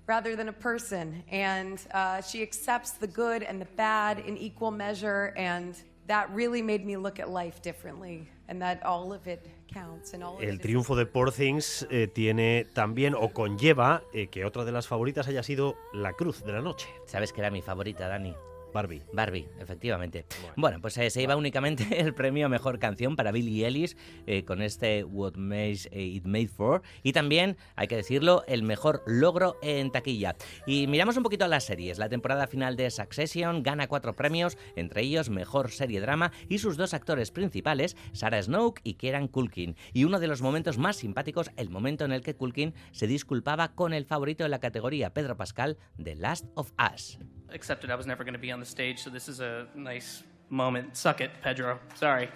[0.07, 4.71] rather than a person, and uh, she accepts the good and the bad in equal
[4.71, 5.75] measure, and
[6.07, 10.15] that really made me look at life differently, and that all of it counts.
[10.15, 14.25] And all of El it triunfo de Poor Things eh, tiene también o conlleva eh,
[14.31, 16.87] que otra de las favoritas haya sido La Cruz de la Noche.
[17.05, 18.35] Sabes que era mi favorita, Dani.
[18.75, 19.03] Barbie.
[19.13, 20.25] Barbie, efectivamente.
[20.41, 23.95] Bueno, bueno pues eh, se iba únicamente el premio a Mejor Canción para Billie Ellis
[24.27, 26.81] eh, con este What Makes It Made For.
[27.01, 30.35] Y también, hay que decirlo, el mejor logro en taquilla.
[30.67, 31.97] Y miramos un poquito a las series.
[31.99, 36.75] La temporada final de Succession gana cuatro premios, entre ellos Mejor Serie Drama y sus
[36.75, 39.77] dos actores principales, Sarah Snoke y Kieran Culkin.
[39.93, 43.73] Y uno de los momentos más simpáticos, el momento en el que Culkin se disculpaba
[43.73, 47.17] con el favorito de la categoría, Pedro Pascal, de Last of Us.
[47.55, 50.23] accepted I was never going to be on the stage, so this is a nice
[50.49, 50.97] moment.
[50.97, 51.79] Suck it, Pedro.
[51.95, 52.29] Sorry.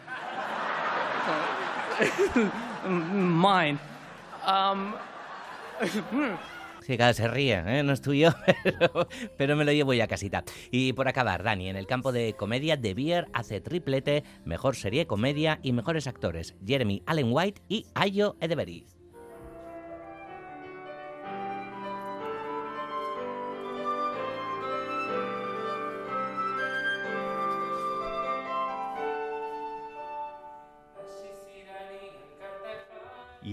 [2.88, 3.80] Mine.
[4.45, 4.95] Um,
[7.13, 7.84] se ríe, ¿eh?
[7.84, 9.07] no es tuyo, pero,
[9.38, 10.43] pero, me lo llevo ya casita.
[10.71, 15.05] Y por acabar, Dani, en el campo de comedia, De Beer hace triplete, mejor serie
[15.07, 18.99] comedia y mejores actores, Jeremy Allen White y Ayo Edevery.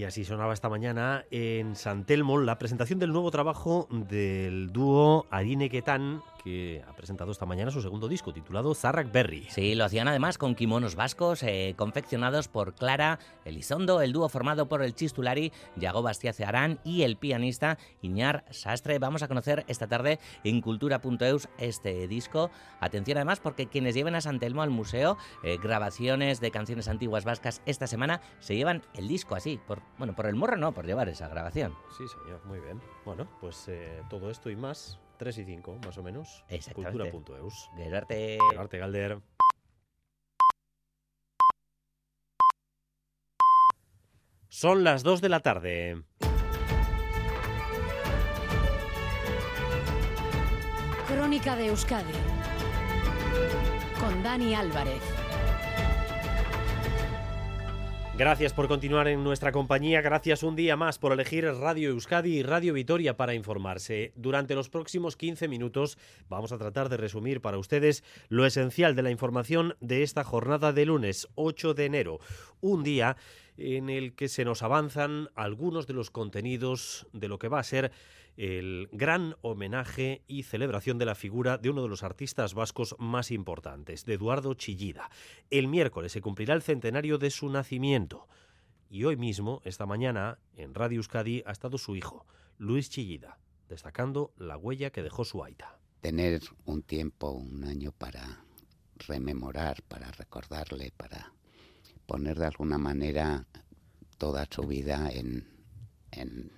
[0.07, 5.69] Así sonaba esta mañana en San Telmo la presentación del nuevo trabajo del dúo Arine
[5.69, 9.47] Ketan, que ha presentado esta mañana su segundo disco titulado Zarrak Berry.
[9.49, 14.67] Sí, lo hacían además con kimonos vascos eh, confeccionados por Clara Elizondo, el dúo formado
[14.67, 18.99] por el chistulari Yago Bastiace Arán y el pianista Iñar Sastre.
[18.99, 22.49] Vamos a conocer esta tarde en cultura.eus este disco.
[22.79, 27.25] Atención además porque quienes lleven a San Telmo al museo eh, grabaciones de canciones antiguas
[27.25, 30.85] vascas esta semana se llevan el disco así, por, bueno, por el morro no, por
[30.85, 31.75] llevar esa grabación.
[31.97, 32.81] Sí, señor, muy bien.
[33.05, 36.43] Bueno, pues eh, todo esto y más 3 y 5, más o menos.
[36.49, 37.11] Exactamente.
[37.11, 37.69] Cultura.eus.
[37.75, 38.37] Gerarte.
[38.51, 39.21] Gerarte Galder.
[44.49, 46.03] Son las 2 de la tarde.
[51.07, 52.13] Crónica de Euskadi.
[53.99, 55.16] Con Dani Álvarez.
[58.17, 62.41] Gracias por continuar en nuestra compañía, gracias un día más por elegir Radio Euskadi y
[62.41, 64.11] Radio Vitoria para informarse.
[64.15, 69.03] Durante los próximos 15 minutos vamos a tratar de resumir para ustedes lo esencial de
[69.03, 72.19] la información de esta jornada de lunes 8 de enero,
[72.59, 73.17] un día
[73.55, 77.63] en el que se nos avanzan algunos de los contenidos de lo que va a
[77.63, 77.91] ser
[78.37, 83.31] el gran homenaje y celebración de la figura de uno de los artistas vascos más
[83.31, 85.09] importantes, de Eduardo Chillida.
[85.49, 88.27] El miércoles se cumplirá el centenario de su nacimiento.
[88.89, 92.25] Y hoy mismo, esta mañana, en Radio Euskadi ha estado su hijo,
[92.59, 95.79] Luis Chillida, destacando la huella que dejó su aita.
[96.01, 98.45] Tener un tiempo, un año para
[99.07, 101.33] rememorar, para recordarle, para
[102.05, 103.47] poner de alguna manera
[104.17, 105.47] toda su vida en,
[106.11, 106.51] en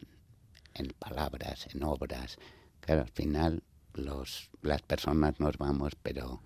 [0.79, 2.37] en palabras, en obras.
[2.79, 3.63] Claro, al final
[3.93, 6.41] las personas nos vamos, pero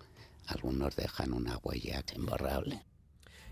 [0.46, 2.82] algunos dejan una huella imborrable.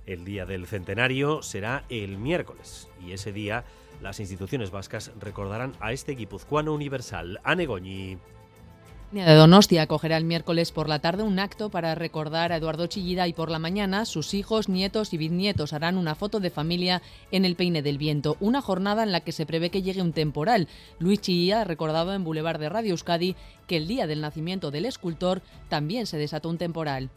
[0.05, 3.65] El día del centenario será el miércoles y ese día
[4.01, 8.19] las instituciones vascas recordarán a este guipuzcoano universal, Anegoñi
[9.13, 13.29] de Donostia acogerá el miércoles por la tarde un acto para recordar a Eduardo Chillida
[13.29, 17.45] y por la mañana sus hijos, nietos y bisnietos harán una foto de familia en
[17.45, 20.67] el Peine del Viento, una jornada en la que se prevé que llegue un temporal.
[20.99, 23.37] Luis Chillida ha recordado en Boulevard de Radio Euskadi
[23.67, 27.11] que el día del nacimiento del escultor también se desató un temporal.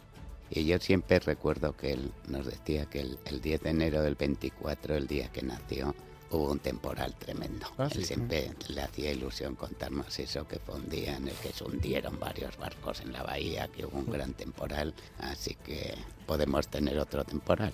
[0.50, 4.16] Y yo siempre recuerdo que él nos decía que el, el 10 de enero del
[4.16, 5.96] 24, el día que nació,
[6.36, 7.68] hubo un temporal tremendo.
[7.78, 11.36] Ah, Él sí, siempre le hacía ilusión contarnos eso, que fue un día en el
[11.36, 15.96] que se hundieron varios barcos en la bahía, que hubo un gran temporal, así que
[16.26, 17.74] podemos tener otro temporal.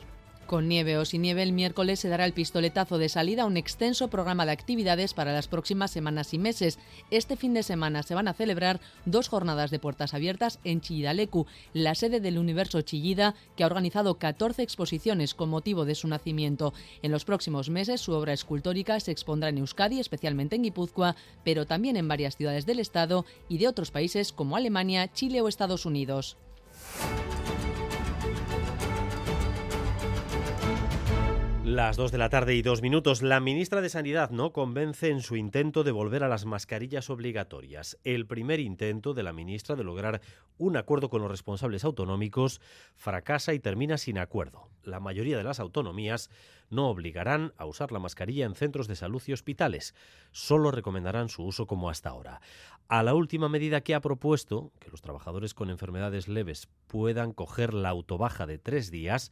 [0.51, 3.55] Con nieve o sin nieve, el miércoles se dará el pistoletazo de salida a un
[3.55, 6.77] extenso programa de actividades para las próximas semanas y meses.
[7.09, 11.45] Este fin de semana se van a celebrar dos jornadas de puertas abiertas en Chillidalecu,
[11.71, 16.73] la sede del Universo Chillida, que ha organizado 14 exposiciones con motivo de su nacimiento.
[17.01, 21.65] En los próximos meses, su obra escultórica se expondrá en Euskadi, especialmente en Guipúzcoa, pero
[21.65, 25.85] también en varias ciudades del Estado y de otros países como Alemania, Chile o Estados
[25.85, 26.35] Unidos.
[31.63, 33.21] Las 2 de la tarde y dos minutos.
[33.21, 37.99] La ministra de Sanidad no convence en su intento de volver a las mascarillas obligatorias.
[38.03, 40.21] El primer intento de la ministra de lograr
[40.57, 42.61] un acuerdo con los responsables autonómicos
[42.95, 44.69] fracasa y termina sin acuerdo.
[44.81, 46.31] La mayoría de las autonomías
[46.71, 49.93] no obligarán a usar la mascarilla en centros de salud y hospitales.
[50.31, 52.41] Solo recomendarán su uso como hasta ahora.
[52.87, 57.75] A la última medida que ha propuesto, que los trabajadores con enfermedades leves puedan coger
[57.75, 59.31] la autobaja de tres días,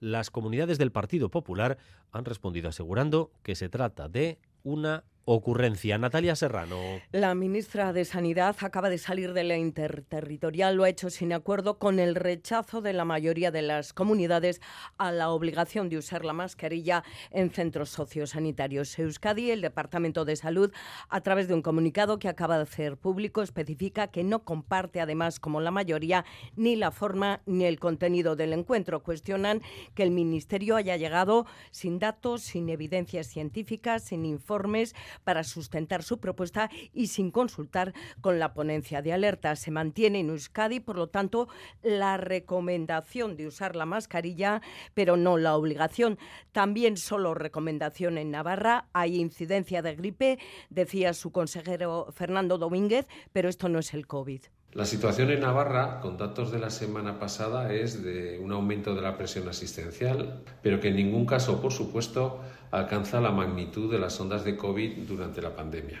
[0.00, 1.78] las comunidades del Partido Popular
[2.10, 5.98] han respondido asegurando que se trata de una ocurrencia.
[5.98, 6.76] Natalia Serrano.
[7.12, 11.78] La ministra de Sanidad acaba de salir de la interterritorial, lo ha hecho sin acuerdo
[11.78, 14.60] con el rechazo de la mayoría de las comunidades
[14.98, 18.98] a la obligación de usar la mascarilla en centros sociosanitarios.
[18.98, 20.72] Euskadi, el Departamento de Salud,
[21.08, 25.40] a través de un comunicado que acaba de hacer público, especifica que no comparte, además,
[25.40, 26.24] como la mayoría,
[26.56, 29.02] ni la forma ni el contenido del encuentro.
[29.02, 29.62] Cuestionan
[29.94, 36.20] que el Ministerio haya llegado sin datos, sin evidencias científicas, sin informes para sustentar su
[36.20, 39.56] propuesta y sin consultar con la ponencia de alerta.
[39.56, 41.48] Se mantiene en Euskadi, por lo tanto,
[41.82, 44.62] la recomendación de usar la mascarilla,
[44.94, 46.18] pero no la obligación.
[46.52, 48.88] También solo recomendación en Navarra.
[48.92, 50.38] Hay incidencia de gripe,
[50.68, 54.42] decía su consejero Fernando Domínguez, pero esto no es el COVID.
[54.72, 59.02] La situación en Navarra, con datos de la semana pasada, es de un aumento de
[59.02, 62.40] la presión asistencial, pero que en ningún caso, por supuesto,
[62.70, 66.00] alcanza la magnitud de las ondas de COVID durante la pandemia.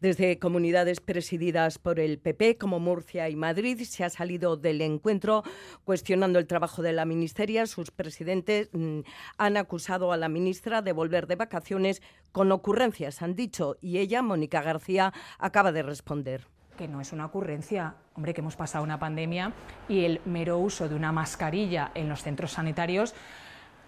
[0.00, 5.42] Desde comunidades presididas por el PP como Murcia y Madrid se ha salido del encuentro
[5.84, 7.66] cuestionando el trabajo de la ministeria.
[7.66, 9.00] Sus presidentes mm,
[9.36, 12.00] han acusado a la ministra de volver de vacaciones
[12.32, 16.46] con ocurrencias, han dicho, y ella, Mónica García, acaba de responder
[16.80, 17.94] que no es una ocurrencia.
[18.14, 19.52] Hombre, que hemos pasado una pandemia
[19.86, 23.14] y el mero uso de una mascarilla en los centros sanitarios,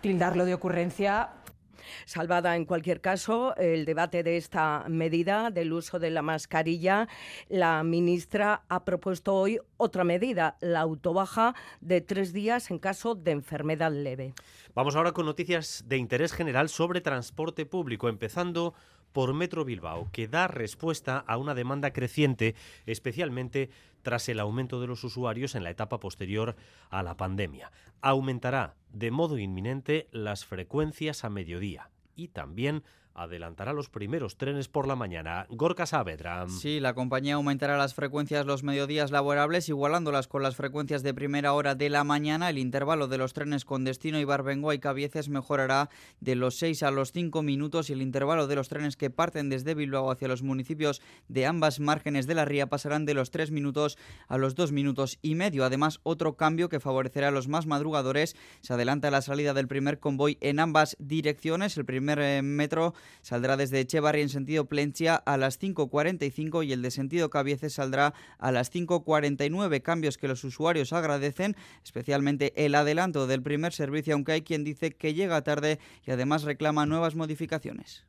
[0.02, 1.30] tildarlo de ocurrencia
[2.04, 7.08] Salvada en cualquier caso el debate de esta medida del uso de la mascarilla,
[7.48, 13.32] la ministra ha propuesto hoy otra medida, la autobaja de tres días en caso de
[13.32, 14.34] enfermedad leve.
[14.74, 18.74] Vamos ahora con noticias de interés general sobre transporte público, empezando
[19.12, 22.54] por Metro Bilbao, que da respuesta a una demanda creciente,
[22.86, 23.70] especialmente
[24.02, 26.56] tras el aumento de los usuarios en la etapa posterior
[26.90, 27.70] a la pandemia.
[28.00, 32.82] Aumentará de modo inminente las frecuencias a mediodía y también
[33.14, 35.46] adelantará los primeros trenes por la mañana.
[35.50, 36.46] Gorka Saavedra.
[36.48, 41.52] Sí, la compañía aumentará las frecuencias los mediodías laborables, igualándolas con las frecuencias de primera
[41.52, 42.50] hora de la mañana.
[42.50, 45.90] El intervalo de los trenes con destino Ibarbengoa y Cabieces mejorará
[46.20, 49.48] de los 6 a los 5 minutos y el intervalo de los trenes que parten
[49.48, 53.50] desde Bilbao hacia los municipios de ambas márgenes de la ría pasarán de los 3
[53.50, 53.98] minutos
[54.28, 55.64] a los 2 minutos y medio.
[55.64, 58.36] Además, otro cambio que favorecerá a los más madrugadores.
[58.60, 61.76] Se adelanta la salida del primer convoy en ambas direcciones.
[61.76, 66.82] El primer eh, metro saldrá desde Echevarri en sentido Plencia a las 5.45 y el
[66.82, 69.82] de sentido Cabieces saldrá a las 5.49.
[69.82, 74.92] Cambios que los usuarios agradecen, especialmente el adelanto del primer servicio, aunque hay quien dice
[74.92, 78.04] que llega tarde y además reclama nuevas modificaciones.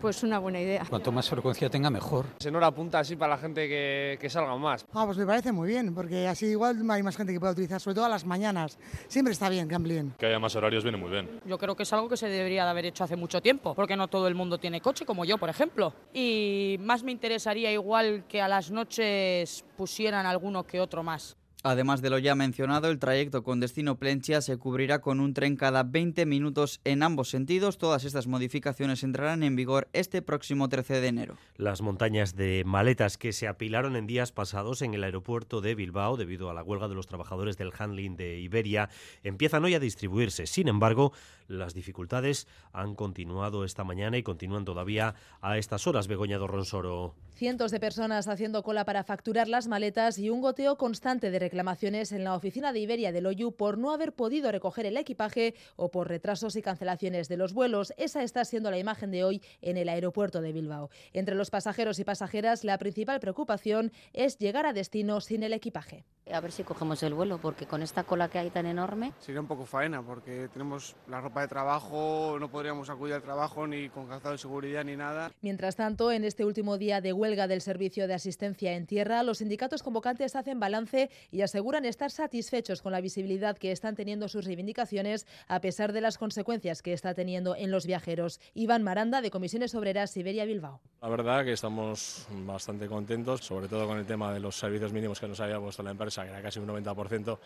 [0.00, 0.84] Pues una buena idea.
[0.88, 2.26] Cuanto más frecuencia tenga, mejor.
[2.38, 4.84] Se no la apunta así para la gente que, que, salga más.
[4.92, 7.80] Ah, pues me parece muy bien, porque así igual hay más gente que pueda utilizar,
[7.80, 8.78] sobre todo a las mañanas.
[9.08, 10.14] Siempre está bien que amplíen.
[10.18, 11.40] Que haya más horarios viene muy bien.
[11.46, 13.96] Yo creo que es algo que se debería de haber hecho hace mucho tiempo, porque
[13.96, 15.94] no todo el mundo tiene coche, como yo, por ejemplo.
[16.12, 21.36] Y más me interesaría igual que a las noches pusieran alguno que otro más.
[21.68, 25.56] Además de lo ya mencionado, el trayecto con destino Plencia se cubrirá con un tren
[25.56, 27.76] cada 20 minutos en ambos sentidos.
[27.76, 31.38] Todas estas modificaciones entrarán en vigor este próximo 13 de enero.
[31.56, 36.16] Las montañas de maletas que se apilaron en días pasados en el aeropuerto de Bilbao
[36.16, 38.88] debido a la huelga de los trabajadores del handling de Iberia
[39.24, 40.46] empiezan hoy a distribuirse.
[40.46, 41.12] Sin embargo,
[41.48, 47.14] las dificultades han continuado esta mañana y continúan todavía a estas horas, Begoña Dorronsoro.
[47.34, 52.12] Cientos de personas haciendo cola para facturar las maletas y un goteo constante de reclamaciones
[52.12, 55.90] en la oficina de Iberia del Oyu por no haber podido recoger el equipaje o
[55.90, 57.92] por retrasos y cancelaciones de los vuelos.
[57.98, 60.90] Esa está siendo la imagen de hoy en el aeropuerto de Bilbao.
[61.12, 66.04] Entre los pasajeros y pasajeras, la principal preocupación es llegar a destino sin el equipaje.
[66.32, 69.12] A ver si cogemos el vuelo, porque con esta cola que hay tan enorme.
[69.20, 73.64] Sería un poco faena, porque tenemos la ropa de trabajo, no podríamos acudir al trabajo
[73.68, 75.30] ni con calzado de seguridad ni nada.
[75.40, 79.38] Mientras tanto, en este último día de huelga del Servicio de Asistencia en Tierra, los
[79.38, 84.44] sindicatos convocantes hacen balance y aseguran estar satisfechos con la visibilidad que están teniendo sus
[84.44, 88.40] reivindicaciones, a pesar de las consecuencias que está teniendo en los viajeros.
[88.52, 90.80] Iván Maranda, de Comisiones Obreras Siberia Bilbao.
[91.00, 95.20] La verdad que estamos bastante contentos, sobre todo con el tema de los servicios mínimos
[95.20, 97.38] que nos había puesto la empresa que era casi un 90%.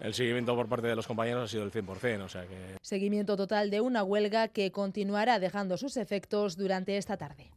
[0.00, 2.76] El seguimiento por parte de los compañeros ha sido el 100%, o sea que...
[2.82, 7.50] Seguimiento total de una huelga que continuará dejando sus efectos durante esta tarde.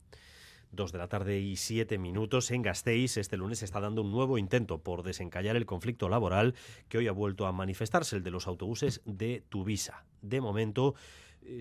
[0.71, 3.17] Dos de la tarde y siete minutos en Gasteiz.
[3.17, 6.53] Este lunes se está dando un nuevo intento por desencallar el conflicto laboral
[6.87, 10.05] que hoy ha vuelto a manifestarse, el de los autobuses de Tuvisa.
[10.21, 10.93] De momento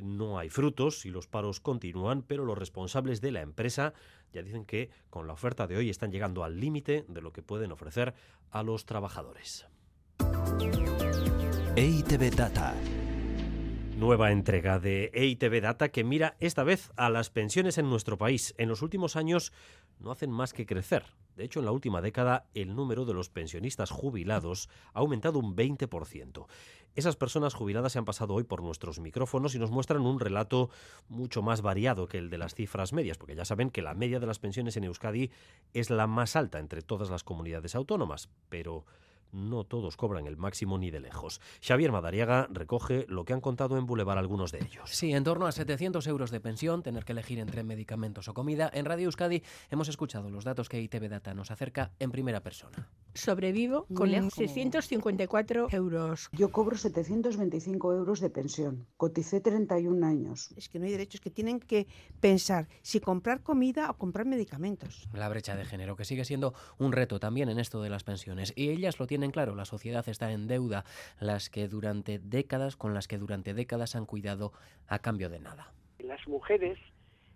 [0.03, 3.95] no hay frutos y los paros continúan, pero los responsables de la empresa
[4.33, 7.43] ya dicen que con la oferta de hoy están llegando al límite de lo que
[7.43, 8.15] pueden ofrecer
[8.51, 9.67] a los trabajadores.
[11.77, 12.75] EITB Data.
[13.97, 18.55] Nueva entrega de EITB Data que mira esta vez a las pensiones en nuestro país.
[18.59, 19.53] En los últimos años
[19.99, 21.05] no hacen más que crecer.
[21.37, 25.55] De hecho, en la última década el número de los pensionistas jubilados ha aumentado un
[25.55, 26.47] 20%.
[26.99, 30.69] Esas personas jubiladas se han pasado hoy por nuestros micrófonos y nos muestran un relato
[31.09, 34.19] mucho más variado que el de las cifras medias, porque ya saben que la media
[34.19, 35.31] de las pensiones en Euskadi
[35.75, 38.85] es la más alta entre todas las comunidades autónomas, pero
[39.33, 41.41] no todos cobran el máximo ni de lejos.
[41.61, 44.91] Xavier Madariaga recoge lo que han contado en Boulevard algunos de ellos.
[44.91, 48.71] Sí, en torno a 700 euros de pensión, tener que elegir entre medicamentos o comida.
[48.73, 52.89] En Radio Euskadi hemos escuchado los datos que ITV Data nos acerca en primera persona.
[53.15, 56.29] Sobrevivo con 654 euros.
[56.33, 58.87] Yo cobro 725 euros de pensión.
[58.97, 60.51] Coticé 31 años.
[60.57, 61.87] Es que no hay derechos que tienen que
[62.21, 65.09] pensar si comprar comida o comprar medicamentos.
[65.13, 68.53] La brecha de género, que sigue siendo un reto también en esto de las pensiones.
[68.55, 70.85] Y ellas lo tienen claro, la sociedad está en deuda,
[71.21, 74.53] las que durante décadas, con las que durante décadas han cuidado
[74.87, 75.73] a cambio de nada.
[75.99, 76.79] Las mujeres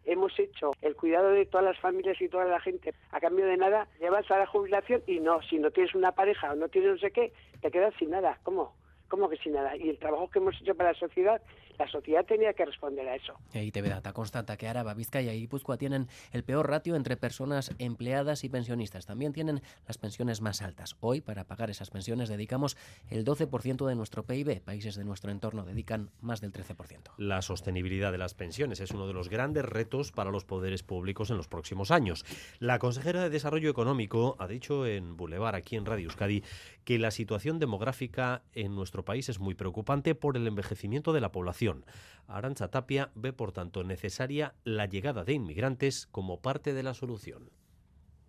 [0.04, 3.56] hemos hecho el cuidado de todas las familias y toda la gente a cambio de
[3.56, 6.92] nada, llevas a la jubilación y no, si no tienes una pareja o no tienes
[6.92, 8.38] no sé qué, te quedas sin nada.
[8.42, 8.74] ¿Cómo?
[9.12, 9.76] ¿Cómo que sin nada?
[9.76, 11.43] Y el trabajo que hemos hecho para la sociedad
[11.78, 13.34] la sociedad tenía que responder a eso.
[13.55, 18.44] ITV Data constata que Araba, Vizcaya y Guipúzcoa tienen el peor ratio entre personas empleadas
[18.44, 19.06] y pensionistas.
[19.06, 20.97] También tienen las pensiones más altas.
[21.01, 22.76] Hoy, para pagar esas pensiones, dedicamos
[23.10, 24.60] el 12% de nuestro PIB.
[24.62, 27.14] Países de nuestro entorno dedican más del 13%.
[27.16, 31.30] La sostenibilidad de las pensiones es uno de los grandes retos para los poderes públicos
[31.30, 32.24] en los próximos años.
[32.59, 36.44] La consejera de Desarrollo Económico ha dicho en Boulevard, aquí en Radio Euskadi,
[36.84, 41.32] que la situación demográfica en nuestro país es muy preocupante por el envejecimiento de la
[41.32, 41.84] población.
[42.26, 47.50] Arancha Tapia ve, por tanto, necesaria la llegada de inmigrantes como parte de la solución.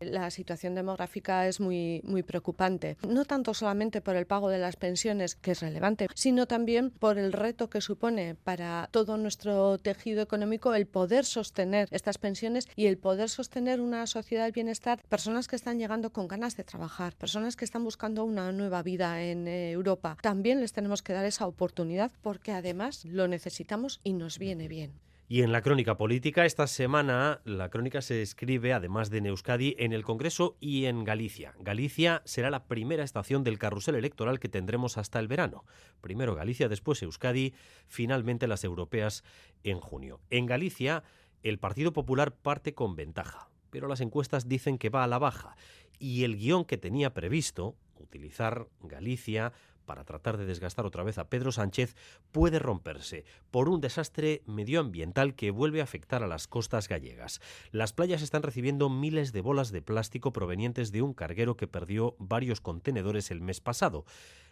[0.05, 4.75] La situación demográfica es muy, muy preocupante, no tanto solamente por el pago de las
[4.75, 10.21] pensiones, que es relevante, sino también por el reto que supone para todo nuestro tejido
[10.21, 15.47] económico el poder sostener estas pensiones y el poder sostener una sociedad del bienestar, personas
[15.47, 19.47] que están llegando con ganas de trabajar, personas que están buscando una nueva vida en
[19.47, 20.17] eh, Europa.
[20.21, 24.91] También les tenemos que dar esa oportunidad porque además lo necesitamos y nos viene bien.
[25.34, 29.76] Y en la crónica política, esta semana la crónica se escribe, además de en Euskadi,
[29.80, 31.55] en el Congreso y en Galicia.
[31.57, 35.65] Galicia será la primera estación del carrusel electoral que tendremos hasta el verano.
[36.01, 37.55] Primero Galicia, después Euskadi,
[37.88, 39.23] finalmente las europeas
[39.64, 40.22] en junio.
[40.30, 41.03] En Galicia,
[41.41, 45.55] el Partido Popular parte con ventaja, pero las encuestas dicen que va a la baja.
[45.97, 49.51] Y el guion que tenía previsto, utilizar Galicia
[49.85, 51.95] para tratar de desgastar otra vez a Pedro Sánchez
[52.31, 57.41] puede romperse por un desastre medioambiental que vuelve a afectar a las costas gallegas.
[57.72, 62.15] Las playas están recibiendo miles de bolas de plástico provenientes de un carguero que perdió
[62.19, 64.05] varios contenedores el mes pasado.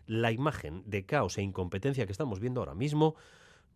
[0.06, 3.16] La imagen de caos e incompetencia que estamos viendo ahora mismo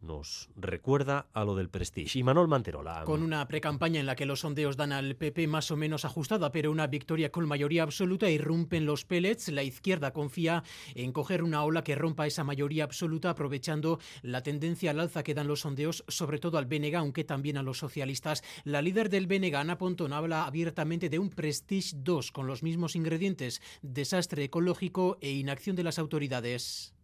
[0.02, 2.20] nos recuerda a lo del Prestige.
[2.20, 3.04] Y Manuel Manterola.
[3.06, 6.52] Con una precampaña en la que los sondeos dan al PP más o menos ajustada,
[6.52, 9.50] pero una victoria con mayoría absoluta, irrumpen los pellets.
[9.50, 10.64] La izquierda confía
[10.94, 15.34] en coger una ola que rompa esa mayoría absoluta, aprovechando la tendencia al alza que
[15.34, 18.44] dan los sondeos, sobre todo al BNG, aunque también a los socialistas.
[18.64, 22.96] La líder del BNG, Ana Pontón, habla abiertamente de un Prestige 2 con los mismos
[22.96, 26.95] ingredientes, desastre ecológico e inacción de las autoridades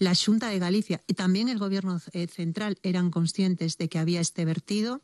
[0.00, 4.20] la Junta de Galicia y también el Gobierno eh, central eran conscientes de que había
[4.20, 5.02] este vertido,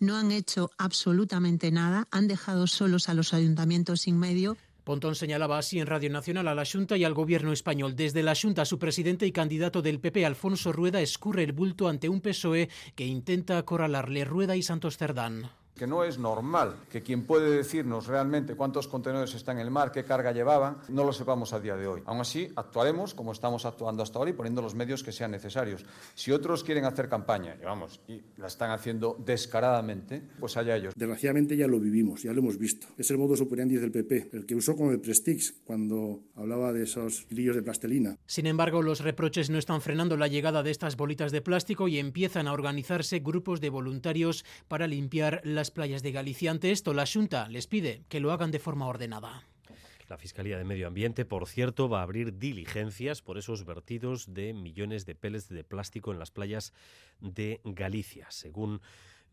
[0.00, 4.56] no han hecho absolutamente nada, han dejado solos a los ayuntamientos sin medio.
[4.84, 7.94] Pontón señalaba así en Radio Nacional a la Junta y al Gobierno español.
[7.94, 12.08] Desde la Junta, su presidente y candidato del PP, Alfonso Rueda, escurre el bulto ante
[12.08, 17.24] un PSOE que intenta acorralarle Rueda y Santos Cerdán que no es normal que quien
[17.24, 21.54] puede decirnos realmente cuántos contenedores están en el mar, qué carga llevaban, no lo sepamos
[21.54, 22.02] a día de hoy.
[22.04, 25.86] Aún así, actuaremos como estamos actuando hasta ahora y poniendo los medios que sean necesarios.
[26.14, 30.92] Si otros quieren hacer campaña, y vamos, y la están haciendo descaradamente, pues allá ellos.
[30.94, 32.88] Desgraciadamente ya lo vivimos, ya lo hemos visto.
[32.98, 36.84] Es el modo operandi del PP, el que usó como el Prestige cuando hablaba de
[36.84, 38.16] esos líos de plastelina.
[38.26, 41.98] Sin embargo, los reproches no están frenando la llegada de estas bolitas de plástico y
[41.98, 46.50] empiezan a organizarse grupos de voluntarios para limpiar las playas de Galicia.
[46.50, 49.44] Ante esto, la Junta les pide que lo hagan de forma ordenada.
[50.08, 54.54] La Fiscalía de Medio Ambiente, por cierto, va a abrir diligencias por esos vertidos de
[54.54, 56.72] millones de pellets de plástico en las playas
[57.20, 58.26] de Galicia.
[58.30, 58.80] Según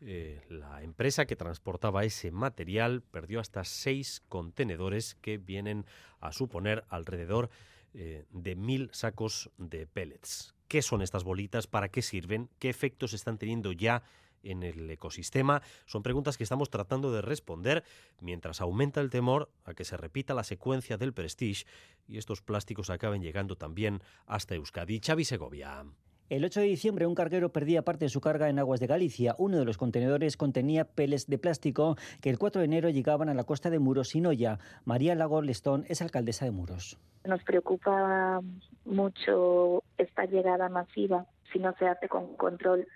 [0.01, 5.85] eh, la empresa que transportaba ese material, perdió hasta seis contenedores que vienen
[6.19, 7.49] a suponer alrededor
[7.93, 10.53] eh, de mil sacos de pellets.
[10.67, 11.67] ¿Qué son estas bolitas?
[11.67, 12.49] ¿Para qué sirven?
[12.59, 14.03] ¿Qué efectos están teniendo ya
[14.45, 15.61] en el ecosistema?
[15.85, 17.83] Son preguntas que estamos tratando de responder
[18.21, 21.65] mientras aumenta el temor a que se repita la secuencia del Prestige
[22.07, 24.99] y estos plásticos acaben llegando también hasta Euskadi.
[24.99, 25.85] Xavi Segovia.
[26.27, 29.35] El 8 de diciembre un carguero perdía parte de su carga en aguas de Galicia.
[29.37, 33.35] Uno de los contenedores contenía peles de plástico que el 4 de enero llegaban a
[33.35, 34.57] la costa de Muros y Noya.
[34.85, 36.97] María Lago Lestón es alcaldesa de Muros.
[37.25, 38.41] Nos preocupa
[38.85, 42.87] mucho esta llegada masiva si no se hace con control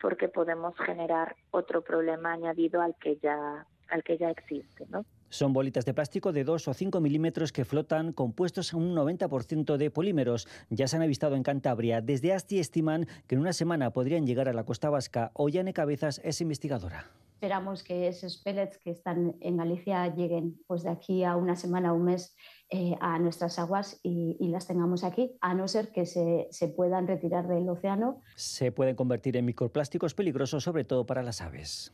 [0.00, 5.04] porque podemos generar otro problema añadido al que ya al que ya existe, ¿no?
[5.28, 9.76] Son bolitas de plástico de 2 o 5 milímetros que flotan compuestos en un 90%
[9.76, 10.46] de polímeros.
[10.70, 12.00] Ya se han avistado en Cantabria.
[12.00, 15.32] Desde Asti estiman que en una semana podrían llegar a la costa vasca.
[15.34, 17.10] Ollane Cabezas es investigadora.
[17.44, 21.92] Esperamos que esos pellets que están en Galicia lleguen pues de aquí a una semana
[21.92, 22.34] o un mes
[22.70, 26.68] eh, a nuestras aguas y, y, las tengamos aquí, a no ser que se, se,
[26.68, 28.22] puedan retirar del océano.
[28.34, 31.92] Se pueden convertir en microplásticos peligrosos, sobre todo para las aves.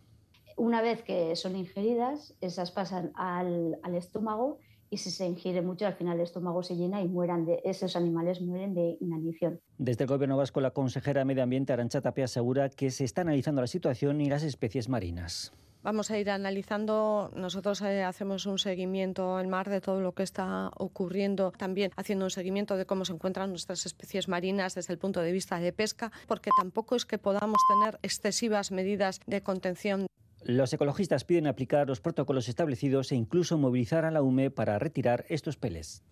[0.57, 4.61] Una vez que son ingeridas, esas pasan al, al estómago
[4.91, 7.97] y si se ingiere mucho al final el estómago se llena y mueran de, esos
[7.97, 9.61] animales mueren de inanición.
[9.79, 13.23] Desde el Gobierno vasco, la consejera de Medio Ambiente, Arancha Tapia, asegura que se está
[13.23, 15.53] analizando la situación y las especies marinas.
[15.83, 20.23] Vamos a ir analizando, nosotros eh, hacemos un seguimiento en mar de todo lo que
[20.23, 24.99] está ocurriendo, también haciendo un seguimiento de cómo se encuentran nuestras especies marinas desde el
[24.99, 30.07] punto de vista de pesca, porque tampoco es que podamos tener excesivas medidas de contención.
[30.43, 35.27] Los ecologistas piden aplicar los protocolos establecidos e incluso movilizar a la UME para retirar
[35.29, 36.03] estos peles.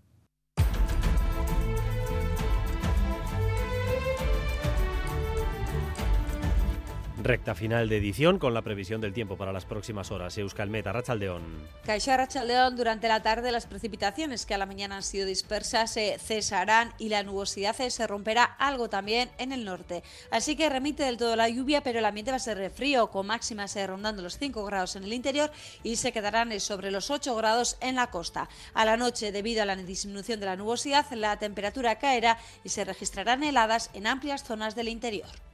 [7.20, 10.38] Recta final de edición con la previsión del tiempo para las próximas horas.
[10.38, 11.42] Euskalmet, Rachaldeón.
[11.84, 16.16] Caixa Rachaldeón, durante la tarde las precipitaciones que a la mañana han sido dispersas se
[16.20, 20.04] cesarán y la nubosidad se romperá algo también en el norte.
[20.30, 23.26] Así que remite del todo la lluvia, pero el ambiente va a ser frío, con
[23.26, 25.50] máximas rondando los 5 grados en el interior
[25.82, 28.48] y se quedarán sobre los 8 grados en la costa.
[28.74, 32.84] A la noche, debido a la disminución de la nubosidad, la temperatura caerá y se
[32.84, 35.47] registrarán heladas en amplias zonas del interior.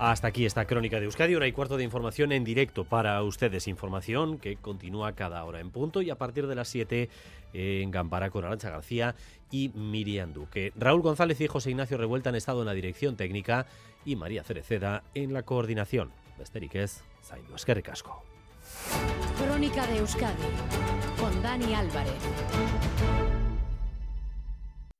[0.00, 3.68] Hasta aquí esta crónica de Euskadi, hora y cuarto de información en directo para ustedes.
[3.68, 7.10] Información que continúa cada hora en punto y a partir de las 7
[7.52, 9.14] en Gampara con Arancha García
[9.50, 10.72] y Miriam Duque.
[10.74, 13.66] Raúl González y José Ignacio Revuelta han estado en la dirección técnica
[14.06, 16.12] y María Cereceda en la coordinación.
[16.38, 18.24] Besteriquez, Zaindu Esquerri Casco.
[19.36, 20.44] Crónica de Euskadi
[21.18, 22.79] con Dani Álvarez.